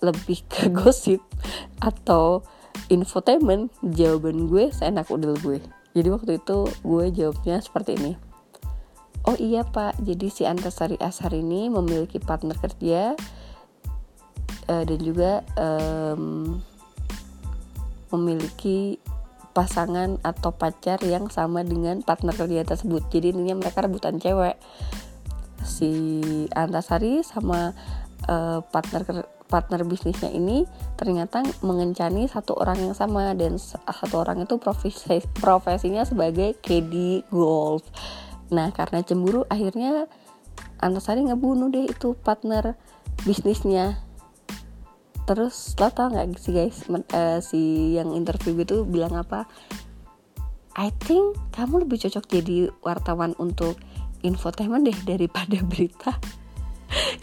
lebih 0.00 0.42
ke 0.48 0.72
gosip 0.80 1.20
atau 1.78 2.40
infotainment 2.88 3.68
jawaban 3.84 4.48
gue 4.48 4.72
seenak 4.72 5.12
udel 5.12 5.36
gue. 5.44 5.60
Jadi 5.92 6.08
waktu 6.08 6.40
itu 6.40 6.68
gue 6.84 7.04
jawabnya 7.12 7.60
seperti 7.60 7.96
ini 7.96 8.25
oh 9.26 9.36
iya 9.38 9.66
pak. 9.66 9.98
Jadi 10.00 10.26
si 10.30 10.42
Antasari 10.46 10.96
Ashar 11.02 11.34
ini 11.34 11.68
memiliki 11.68 12.22
partner 12.22 12.56
kerja 12.56 13.18
uh, 14.70 14.84
dan 14.86 14.98
juga 15.02 15.42
um, 15.58 16.58
memiliki 18.14 19.02
pasangan 19.50 20.20
atau 20.20 20.52
pacar 20.52 21.00
yang 21.00 21.32
sama 21.32 21.64
dengan 21.64 22.04
partner 22.04 22.36
kerja 22.36 22.62
tersebut. 22.62 23.08
Jadi 23.08 23.32
intinya 23.34 23.66
mereka 23.66 23.82
rebutan 23.82 24.20
cewek. 24.20 24.60
Si 25.64 26.22
Antasari 26.54 27.24
sama 27.26 27.74
uh, 28.30 28.60
partner 28.62 29.26
partner 29.46 29.86
bisnisnya 29.86 30.30
ini 30.34 30.66
ternyata 30.98 31.42
mengencani 31.62 32.26
satu 32.26 32.58
orang 32.58 32.82
yang 32.82 32.94
sama 32.98 33.30
dan 33.38 33.56
satu 33.62 34.26
orang 34.26 34.42
itu 34.42 34.58
profesi 34.58 35.22
profesinya 35.44 36.02
sebagai 36.02 36.58
caddy 36.58 37.22
golf 37.30 37.86
nah 38.52 38.70
karena 38.70 39.02
cemburu 39.02 39.42
akhirnya 39.50 40.06
Antasari 40.76 41.24
ngebunuh 41.24 41.72
deh 41.72 41.88
itu 41.88 42.12
partner 42.20 42.76
bisnisnya. 43.24 43.96
Terus 45.24 45.74
lo 45.80 45.88
tau 45.90 46.12
gak 46.12 46.36
sih 46.38 46.52
guys 46.54 46.86
uh, 46.92 47.40
si 47.42 47.92
yang 47.96 48.12
interview 48.12 48.54
gitu 48.60 48.84
bilang 48.84 49.16
apa? 49.16 49.48
I 50.76 50.92
think 51.08 51.40
kamu 51.56 51.88
lebih 51.88 52.04
cocok 52.04 52.24
jadi 52.28 52.68
wartawan 52.84 53.32
untuk 53.40 53.80
infotainment 54.20 54.84
deh 54.84 54.98
daripada 55.08 55.56
berita. 55.70 56.20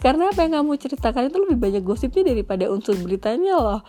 Karena 0.02 0.34
apa 0.34 0.44
yang 0.44 0.60
kamu 0.60 0.76
ceritakan 0.76 1.30
itu 1.30 1.38
lebih 1.40 1.56
banyak 1.56 1.82
gosipnya 1.86 2.34
daripada 2.34 2.68
unsur 2.68 2.98
beritanya 2.98 3.56
loh. 3.56 3.80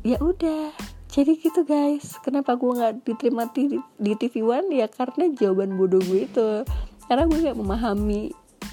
Ya 0.00 0.16
udah 0.18 0.72
jadi 1.10 1.32
gitu 1.36 1.66
guys 1.66 2.14
kenapa 2.22 2.54
gue 2.54 2.70
nggak 2.70 2.94
diterima 3.02 3.50
di, 3.50 3.82
di 3.98 4.12
TV 4.14 4.46
One 4.46 4.70
ya 4.70 4.86
karena 4.86 5.26
jawaban 5.34 5.74
bodoh 5.74 6.02
gue 6.02 6.30
itu 6.30 6.62
karena 7.10 7.26
gue 7.26 7.38
nggak 7.50 7.58
memahami 7.58 8.30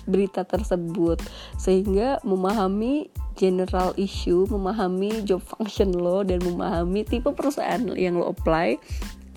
berita 0.07 0.47
tersebut 0.47 1.19
sehingga 1.59 2.23
memahami 2.23 3.11
general 3.37 3.93
issue, 3.99 4.49
memahami 4.49 5.21
job 5.21 5.43
function 5.45 5.93
lo 5.93 6.25
dan 6.25 6.41
memahami 6.41 7.05
tipe 7.05 7.29
perusahaan 7.29 7.79
yang 7.93 8.17
lo 8.17 8.33
apply 8.33 8.81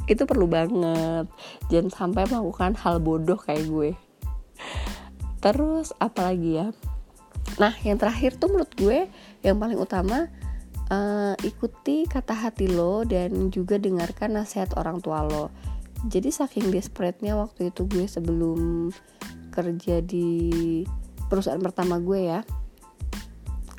itu 0.09 0.23
perlu 0.27 0.49
banget. 0.49 1.29
Jangan 1.69 1.91
sampai 1.93 2.27
melakukan 2.27 2.75
hal 2.81 2.99
bodoh 2.99 3.39
kayak 3.39 3.69
gue. 3.69 3.91
Terus 5.39 5.95
apalagi 6.01 6.65
ya? 6.65 6.69
Nah, 7.61 7.77
yang 7.85 8.01
terakhir 8.01 8.41
tuh 8.41 8.51
menurut 8.51 8.73
gue 8.75 9.07
yang 9.45 9.61
paling 9.61 9.79
utama 9.79 10.33
uh, 10.91 11.35
ikuti 11.41 12.05
kata 12.05 12.35
hati 12.37 12.69
lo 12.69 13.07
dan 13.07 13.49
juga 13.49 13.79
dengarkan 13.79 14.37
nasihat 14.37 14.75
orang 14.77 14.99
tua 15.01 15.25
lo. 15.25 15.49
Jadi 16.05 16.33
saking 16.33 16.73
desperate-nya 16.73 17.37
waktu 17.37 17.73
itu 17.73 17.87
gue 17.87 18.05
sebelum 18.09 18.91
kerja 19.51 20.01
di 20.01 20.81
perusahaan 21.31 21.61
pertama 21.61 22.03
gue 22.03 22.21
ya 22.27 22.41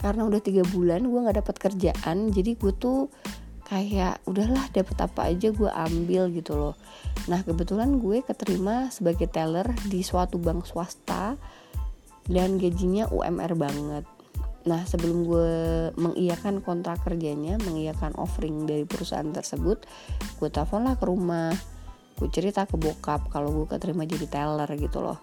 karena 0.02 0.26
udah 0.26 0.41
tiga 0.41 0.65
bulan 0.74 1.06
gue 1.06 1.19
nggak 1.21 1.45
dapat 1.45 1.56
kerjaan 1.62 2.34
jadi 2.34 2.58
gue 2.58 2.74
tuh 2.74 3.13
kayak 3.69 4.19
udahlah 4.26 4.65
dapat 4.74 4.97
apa 4.97 5.30
aja 5.30 5.54
gue 5.54 5.69
ambil 5.69 6.28
gitu 6.34 6.58
loh 6.58 6.76
nah 7.30 7.39
kebetulan 7.45 8.02
gue 8.02 8.26
keterima 8.26 8.89
sebagai 8.89 9.30
teller 9.30 9.69
di 9.88 10.02
suatu 10.02 10.41
bank 10.41 10.65
swasta 10.65 11.38
dan 12.26 12.58
gajinya 12.58 13.08
UMR 13.13 13.54
banget 13.54 14.06
nah 14.62 14.86
sebelum 14.86 15.26
gue 15.26 15.52
mengiyakan 15.97 16.62
kontrak 16.62 17.02
kerjanya 17.02 17.58
mengiyakan 17.65 18.13
offering 18.21 18.69
dari 18.69 18.86
perusahaan 18.86 19.26
tersebut 19.26 19.86
gue 20.38 20.50
telepon 20.50 20.86
lah 20.86 20.95
ke 20.97 21.06
rumah. 21.10 21.54
Gue 22.21 22.30
cerita 22.30 22.69
ke 22.69 22.78
bokap 22.78 23.34
kalau 23.34 23.50
gue 23.50 23.65
keterima 23.65 24.06
jadi 24.06 24.30
teller 24.30 24.69
gitu 24.78 25.02
loh. 25.02 25.17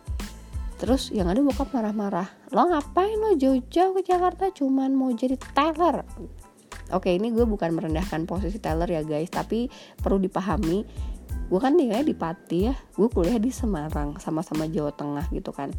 Terus 0.82 1.14
yang 1.14 1.30
ada 1.30 1.38
bokap 1.38 1.70
marah-marah 1.70 2.26
lo 2.50 2.66
ngapain 2.66 3.18
lo 3.18 3.38
jauh-jauh 3.38 3.94
ke 3.98 4.02
Jakarta? 4.02 4.50
Cuman 4.50 4.90
mau 4.94 5.10
jadi 5.14 5.38
teller. 5.54 6.02
Oke 6.90 7.14
ini 7.14 7.30
gue 7.30 7.46
bukan 7.46 7.70
merendahkan 7.70 8.26
posisi 8.26 8.58
teller 8.58 8.90
ya 8.90 9.06
guys 9.06 9.30
tapi 9.30 9.70
perlu 10.00 10.18
dipahami 10.18 10.82
gue 11.48 11.60
kan 11.60 11.72
tinggalnya 11.72 12.04
di 12.04 12.16
Pati 12.16 12.58
ya 12.68 12.74
gue 12.76 13.08
kuliah 13.08 13.40
di 13.40 13.48
Semarang 13.48 14.20
sama-sama 14.20 14.68
Jawa 14.68 14.92
Tengah 14.92 15.32
gitu 15.32 15.48
kan 15.52 15.72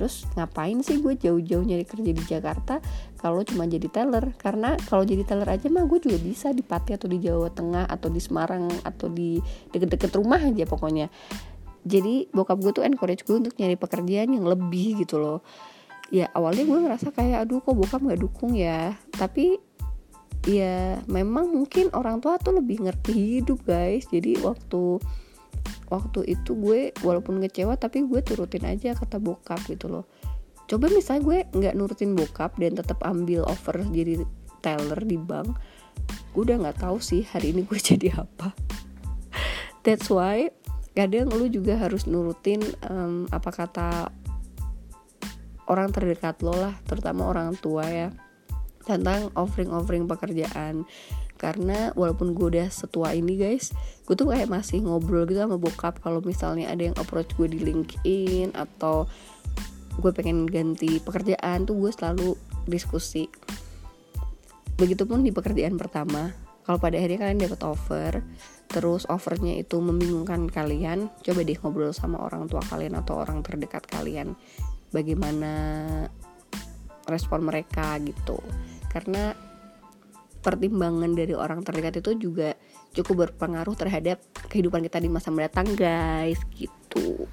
terus 0.00 0.24
ngapain 0.32 0.80
sih 0.80 0.96
gue 1.04 1.12
jauh-jauh 1.12 1.60
nyari 1.60 1.84
kerja 1.84 2.08
di 2.16 2.24
Jakarta 2.24 2.80
kalau 3.20 3.44
cuma 3.44 3.68
jadi 3.68 3.84
teller? 3.92 4.32
Karena 4.40 4.80
kalau 4.88 5.04
jadi 5.04 5.28
teller 5.28 5.44
aja 5.44 5.68
mah 5.68 5.84
gue 5.84 6.00
juga 6.00 6.16
bisa 6.16 6.56
di 6.56 6.64
Pati 6.64 6.96
atau 6.96 7.04
di 7.04 7.20
Jawa 7.20 7.52
Tengah 7.52 7.84
atau 7.84 8.08
di 8.08 8.16
Semarang 8.16 8.64
atau 8.80 9.12
di 9.12 9.36
deket-deket 9.68 10.16
rumah 10.16 10.40
aja 10.40 10.64
pokoknya. 10.64 11.12
Jadi 11.84 12.32
bokap 12.32 12.64
gue 12.64 12.72
tuh 12.80 12.84
encourage 12.88 13.28
gue 13.28 13.36
untuk 13.44 13.52
nyari 13.60 13.76
pekerjaan 13.76 14.32
yang 14.32 14.48
lebih 14.48 15.04
gitu 15.04 15.20
loh. 15.20 15.44
Ya 16.08 16.32
awalnya 16.32 16.64
gue 16.64 16.78
ngerasa 16.80 17.12
kayak 17.12 17.44
aduh 17.44 17.60
kok 17.60 17.76
bokap 17.76 18.00
nggak 18.00 18.24
dukung 18.24 18.56
ya? 18.56 18.96
Tapi 19.12 19.60
ya 20.48 20.96
memang 21.04 21.52
mungkin 21.52 21.92
orang 21.92 22.24
tua 22.24 22.40
tuh 22.40 22.56
lebih 22.56 22.88
ngerti 22.88 23.44
hidup 23.44 23.60
guys. 23.68 24.08
Jadi 24.08 24.40
waktu 24.40 24.96
waktu 25.90 26.26
itu 26.26 26.54
gue 26.56 26.94
walaupun 27.02 27.42
ngecewa 27.42 27.76
tapi 27.76 28.06
gue 28.06 28.20
turutin 28.22 28.66
aja 28.66 28.94
kata 28.94 29.18
bokap 29.18 29.60
gitu 29.66 29.90
loh. 29.90 30.06
Coba 30.70 30.86
misalnya 30.90 31.22
gue 31.26 31.38
nggak 31.50 31.74
nurutin 31.74 32.14
bokap 32.14 32.54
dan 32.58 32.78
tetap 32.78 33.02
ambil 33.02 33.42
offer 33.46 33.82
jadi 33.90 34.22
teller 34.60 35.00
di 35.02 35.16
bank 35.16 35.56
gue 36.30 36.42
udah 36.46 36.62
nggak 36.62 36.78
tahu 36.86 37.02
sih 37.02 37.26
hari 37.26 37.50
ini 37.54 37.66
gue 37.66 37.78
jadi 37.94 38.22
apa. 38.22 38.54
That's 39.82 40.12
why 40.12 40.52
kadang 40.94 41.32
lu 41.32 41.46
juga 41.48 41.78
harus 41.78 42.04
nurutin 42.04 42.60
um, 42.90 43.24
apa 43.30 43.50
kata 43.54 43.88
orang 45.70 45.94
terdekat 45.94 46.42
lo 46.42 46.52
lah 46.52 46.74
terutama 46.84 47.30
orang 47.30 47.54
tua 47.54 47.86
ya 47.86 48.10
tentang 48.96 49.30
offering-offering 49.38 50.10
pekerjaan. 50.10 50.88
Karena 51.40 51.88
walaupun 51.96 52.36
gue 52.36 52.52
udah 52.52 52.68
setua 52.68 53.16
ini 53.16 53.40
guys 53.40 53.72
gue 54.04 54.12
tuh 54.12 54.28
kayak 54.28 54.52
masih 54.52 54.84
ngobrol 54.84 55.24
gitu 55.24 55.40
sama 55.40 55.56
bokap. 55.56 55.96
Kalau 56.04 56.20
misalnya 56.20 56.68
ada 56.68 56.92
yang 56.92 56.96
approach 57.00 57.32
gue 57.38 57.48
di 57.48 57.64
LinkedIn 57.64 58.52
atau 58.52 59.08
gue 59.96 60.12
pengen 60.12 60.44
ganti 60.44 61.00
pekerjaan 61.00 61.64
tuh 61.64 61.80
gue 61.80 61.90
selalu 61.96 62.36
diskusi. 62.68 63.24
Begitupun 64.76 65.24
di 65.24 65.32
pekerjaan 65.32 65.80
pertama 65.80 66.28
kalau 66.64 66.76
pada 66.76 67.00
akhirnya 67.00 67.24
kalian 67.24 67.40
dapat 67.40 67.60
offer 67.64 68.12
terus 68.70 69.02
offernya 69.10 69.58
itu 69.58 69.82
membingungkan 69.82 70.46
kalian 70.46 71.10
coba 71.26 71.42
deh 71.42 71.58
ngobrol 71.58 71.90
sama 71.90 72.22
orang 72.22 72.46
tua 72.46 72.62
kalian 72.62 73.00
atau 73.00 73.16
orang 73.16 73.40
terdekat 73.40 73.88
kalian. 73.88 74.36
Bagaimana 74.92 75.52
respon 77.08 77.48
mereka 77.48 77.96
gitu 78.04 78.38
karena 78.90 79.32
pertimbangan 80.40 81.12
dari 81.12 81.36
orang 81.36 81.62
terdekat 81.62 82.00
itu 82.00 82.16
juga 82.16 82.56
cukup 82.96 83.28
berpengaruh 83.28 83.76
terhadap 83.76 84.18
kehidupan 84.50 84.82
kita 84.84 84.98
di 84.98 85.08
masa 85.12 85.30
mendatang 85.30 85.68
guys 85.78 86.40
gitu. 86.56 87.28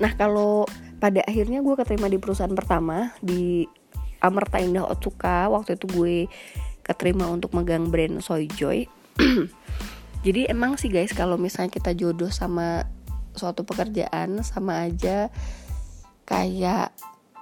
Nah 0.00 0.16
kalau 0.16 0.64
pada 1.02 1.20
akhirnya 1.26 1.60
gue 1.60 1.74
keterima 1.76 2.08
di 2.08 2.16
perusahaan 2.16 2.52
pertama 2.52 3.12
di 3.20 3.68
Amerta 4.20 4.60
Indah 4.60 4.84
Otsuka 4.88 5.48
waktu 5.48 5.76
itu 5.76 5.86
gue 5.92 6.16
keterima 6.84 7.28
untuk 7.28 7.56
megang 7.56 7.88
brand 7.88 8.20
Soy 8.20 8.48
Joy 8.52 8.84
jadi 10.26 10.52
emang 10.52 10.76
sih 10.76 10.92
guys 10.92 11.16
kalau 11.16 11.40
misalnya 11.40 11.72
kita 11.72 11.96
jodoh 11.96 12.28
sama 12.28 12.84
suatu 13.32 13.64
pekerjaan 13.64 14.44
sama 14.44 14.88
aja 14.88 15.32
kayak 16.28 16.92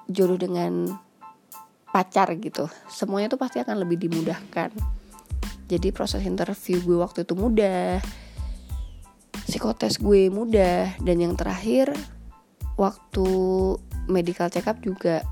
jodoh 0.07 0.39
dengan 0.39 0.95
pacar 1.89 2.29
gitu 2.37 2.69
semuanya 2.93 3.33
tuh 3.33 3.41
pasti 3.41 3.61
akan 3.61 3.85
lebih 3.85 4.09
dimudahkan. 4.09 4.71
Jadi 5.69 5.93
proses 5.93 6.25
interview 6.25 6.81
gue 6.81 6.97
waktu 6.97 7.29
itu 7.29 7.37
mudah 7.37 8.01
psikotes 9.49 10.01
gue 10.01 10.29
mudah 10.29 10.97
dan 11.01 11.17
yang 11.21 11.33
terakhir 11.33 11.93
waktu 12.77 13.27
medical 14.09 14.49
check 14.49 14.69
up 14.69 14.81
juga 14.81 15.25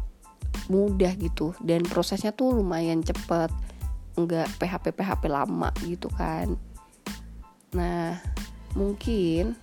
mudah 0.69 1.13
gitu. 1.17 1.57
Dan 1.61 1.85
prosesnya 1.85 2.33
tuh 2.33 2.57
lumayan 2.57 3.01
cepet 3.01 3.53
nggak 4.17 4.49
PHP 4.57 4.97
PHP 4.97 5.23
lama 5.29 5.69
gitu 5.85 6.09
kan. 6.13 6.57
Nah 7.77 8.17
mungkin 8.77 9.57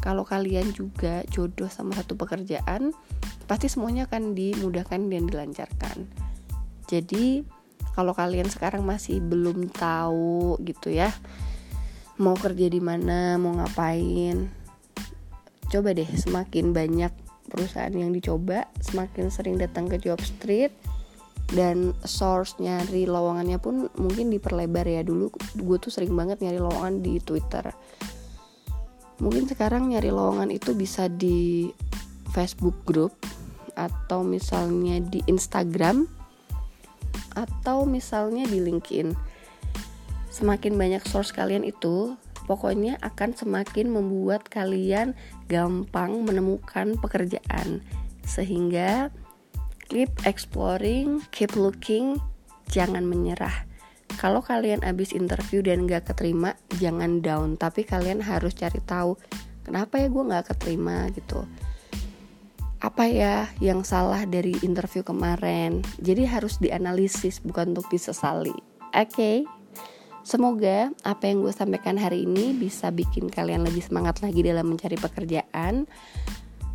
kalau 0.00 0.24
kalian 0.24 0.72
juga 0.72 1.24
jodoh 1.28 1.68
sama 1.68 1.92
satu 1.92 2.16
pekerjaan 2.16 2.96
pasti 3.44 3.66
semuanya 3.66 4.06
akan 4.06 4.32
dimudahkan 4.36 5.00
dan 5.10 5.24
dilancarkan. 5.26 5.96
Jadi 6.86 7.42
kalau 7.94 8.14
kalian 8.14 8.48
sekarang 8.48 8.86
masih 8.86 9.18
belum 9.18 9.70
tahu 9.74 10.56
gitu 10.62 10.94
ya 10.94 11.10
mau 12.20 12.36
kerja 12.36 12.68
di 12.68 12.84
mana 12.84 13.40
mau 13.40 13.56
ngapain 13.56 14.52
coba 15.72 15.96
deh 15.96 16.06
semakin 16.06 16.76
banyak 16.76 17.08
perusahaan 17.48 17.90
yang 17.90 18.12
dicoba 18.12 18.68
semakin 18.84 19.32
sering 19.32 19.56
datang 19.56 19.88
ke 19.88 19.96
job 19.96 20.20
street 20.20 20.70
dan 21.50 21.96
source 22.06 22.60
nyari 22.62 23.10
lowongannya 23.10 23.58
pun 23.58 23.90
mungkin 23.98 24.30
diperlebar 24.30 24.86
ya. 24.86 25.02
Dulu 25.02 25.34
gue 25.58 25.78
tuh 25.82 25.90
sering 25.90 26.14
banget 26.14 26.38
nyari 26.46 26.62
lowongan 26.62 27.02
di 27.02 27.18
Twitter. 27.18 27.74
Mungkin 29.18 29.50
sekarang 29.50 29.90
nyari 29.90 30.14
lowongan 30.14 30.54
itu 30.54 30.78
bisa 30.78 31.10
di 31.10 31.66
Facebook 32.30 32.74
group 32.86 33.14
atau 33.74 34.22
misalnya 34.22 34.98
di 35.02 35.22
Instagram 35.26 36.06
atau 37.34 37.86
misalnya 37.86 38.46
di 38.46 38.58
LinkedIn. 38.62 39.14
Semakin 40.30 40.78
banyak 40.78 41.02
source 41.06 41.34
kalian 41.34 41.66
itu 41.66 42.14
pokoknya 42.46 42.98
akan 43.02 43.34
semakin 43.34 43.90
membuat 43.90 44.46
kalian 44.46 45.14
gampang 45.50 46.22
menemukan 46.22 46.98
pekerjaan. 46.98 47.82
Sehingga 48.26 49.10
keep 49.90 50.10
exploring 50.22 51.22
keep 51.34 51.54
looking 51.58 52.18
jangan 52.70 53.02
menyerah. 53.02 53.66
Kalau 54.18 54.42
kalian 54.42 54.82
habis 54.82 55.14
interview 55.14 55.62
dan 55.62 55.86
gak 55.86 56.10
keterima 56.10 56.58
jangan 56.78 57.22
down. 57.22 57.54
Tapi 57.54 57.86
kalian 57.86 58.22
harus 58.22 58.54
cari 58.54 58.82
tahu 58.82 59.14
kenapa 59.62 60.02
ya 60.02 60.10
gue 60.10 60.24
gak 60.26 60.46
keterima 60.54 61.06
gitu 61.14 61.46
apa 62.80 63.04
ya 63.08 63.48
yang 63.60 63.84
salah 63.84 64.24
dari 64.24 64.56
interview 64.64 65.04
kemarin 65.04 65.84
jadi 66.00 66.24
harus 66.24 66.56
dianalisis 66.56 67.44
bukan 67.44 67.76
untuk 67.76 67.88
disesali 67.92 68.56
oke 68.96 69.08
okay? 69.12 69.44
Semoga 70.20 70.92
apa 71.00 71.32
yang 71.32 71.40
gue 71.40 71.50
sampaikan 71.50 71.96
hari 71.96 72.28
ini 72.28 72.52
bisa 72.52 72.92
bikin 72.92 73.32
kalian 73.32 73.64
lebih 73.64 73.80
semangat 73.80 74.20
lagi 74.20 74.44
dalam 74.44 74.68
mencari 74.68 75.00
pekerjaan. 75.00 75.88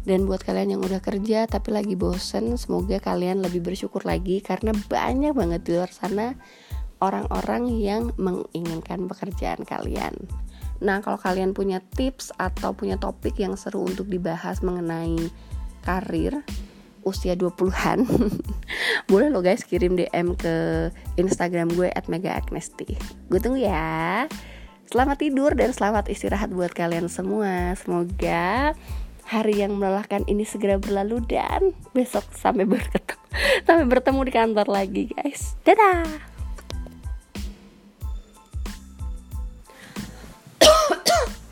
Dan 0.05 0.29
buat 0.29 0.41
kalian 0.41 0.77
yang 0.77 0.81
udah 0.85 1.01
kerja 1.01 1.49
tapi 1.49 1.73
lagi 1.73 1.93
bosen, 1.97 2.57
semoga 2.57 3.01
kalian 3.01 3.41
lebih 3.41 3.61
bersyukur 3.61 4.05
lagi 4.05 4.41
karena 4.41 4.73
banyak 4.73 5.33
banget 5.33 5.61
di 5.65 5.71
luar 5.77 5.89
sana 5.93 6.37
orang-orang 7.01 7.69
yang 7.79 8.13
menginginkan 8.17 9.09
pekerjaan 9.09 9.61
kalian. 9.65 10.13
Nah, 10.81 11.01
kalau 11.01 11.17
kalian 11.17 11.57
punya 11.57 11.81
tips 11.95 12.35
atau 12.37 12.75
punya 12.75 12.99
topik 13.01 13.39
yang 13.39 13.57
seru 13.57 13.85
untuk 13.85 14.05
dibahas 14.09 14.61
mengenai 14.61 15.31
karir 15.85 16.41
usia 17.05 17.37
20-an 17.37 18.01
Boleh 19.09 19.29
lo 19.29 19.45
guys 19.45 19.61
kirim 19.61 19.93
DM 19.93 20.33
ke 20.33 20.89
Instagram 21.21 21.69
gue 21.77 21.93
at 21.93 22.09
Mega 22.09 22.33
Agnesti 22.33 22.97
Gue 23.29 23.37
tunggu 23.37 23.61
ya. 23.61 24.25
Selamat 24.89 25.21
tidur 25.21 25.53
dan 25.53 25.69
selamat 25.73 26.09
istirahat 26.09 26.49
buat 26.53 26.73
kalian 26.73 27.09
semua. 27.09 27.73
Semoga 27.77 28.73
hari 29.25 29.61
yang 29.61 29.77
melelahkan 29.81 30.21
ini 30.29 30.45
segera 30.45 30.77
berlalu 30.77 31.25
Dan 31.25 31.73
besok 31.93 32.25
sampai 32.37 32.69
bertemu, 32.69 33.17
sampai 33.65 33.85
bertemu 33.85 34.19
di 34.25 34.33
kantor 34.33 34.67
lagi 34.69 35.09
guys. 35.09 35.57
Dadah! 35.65 36.05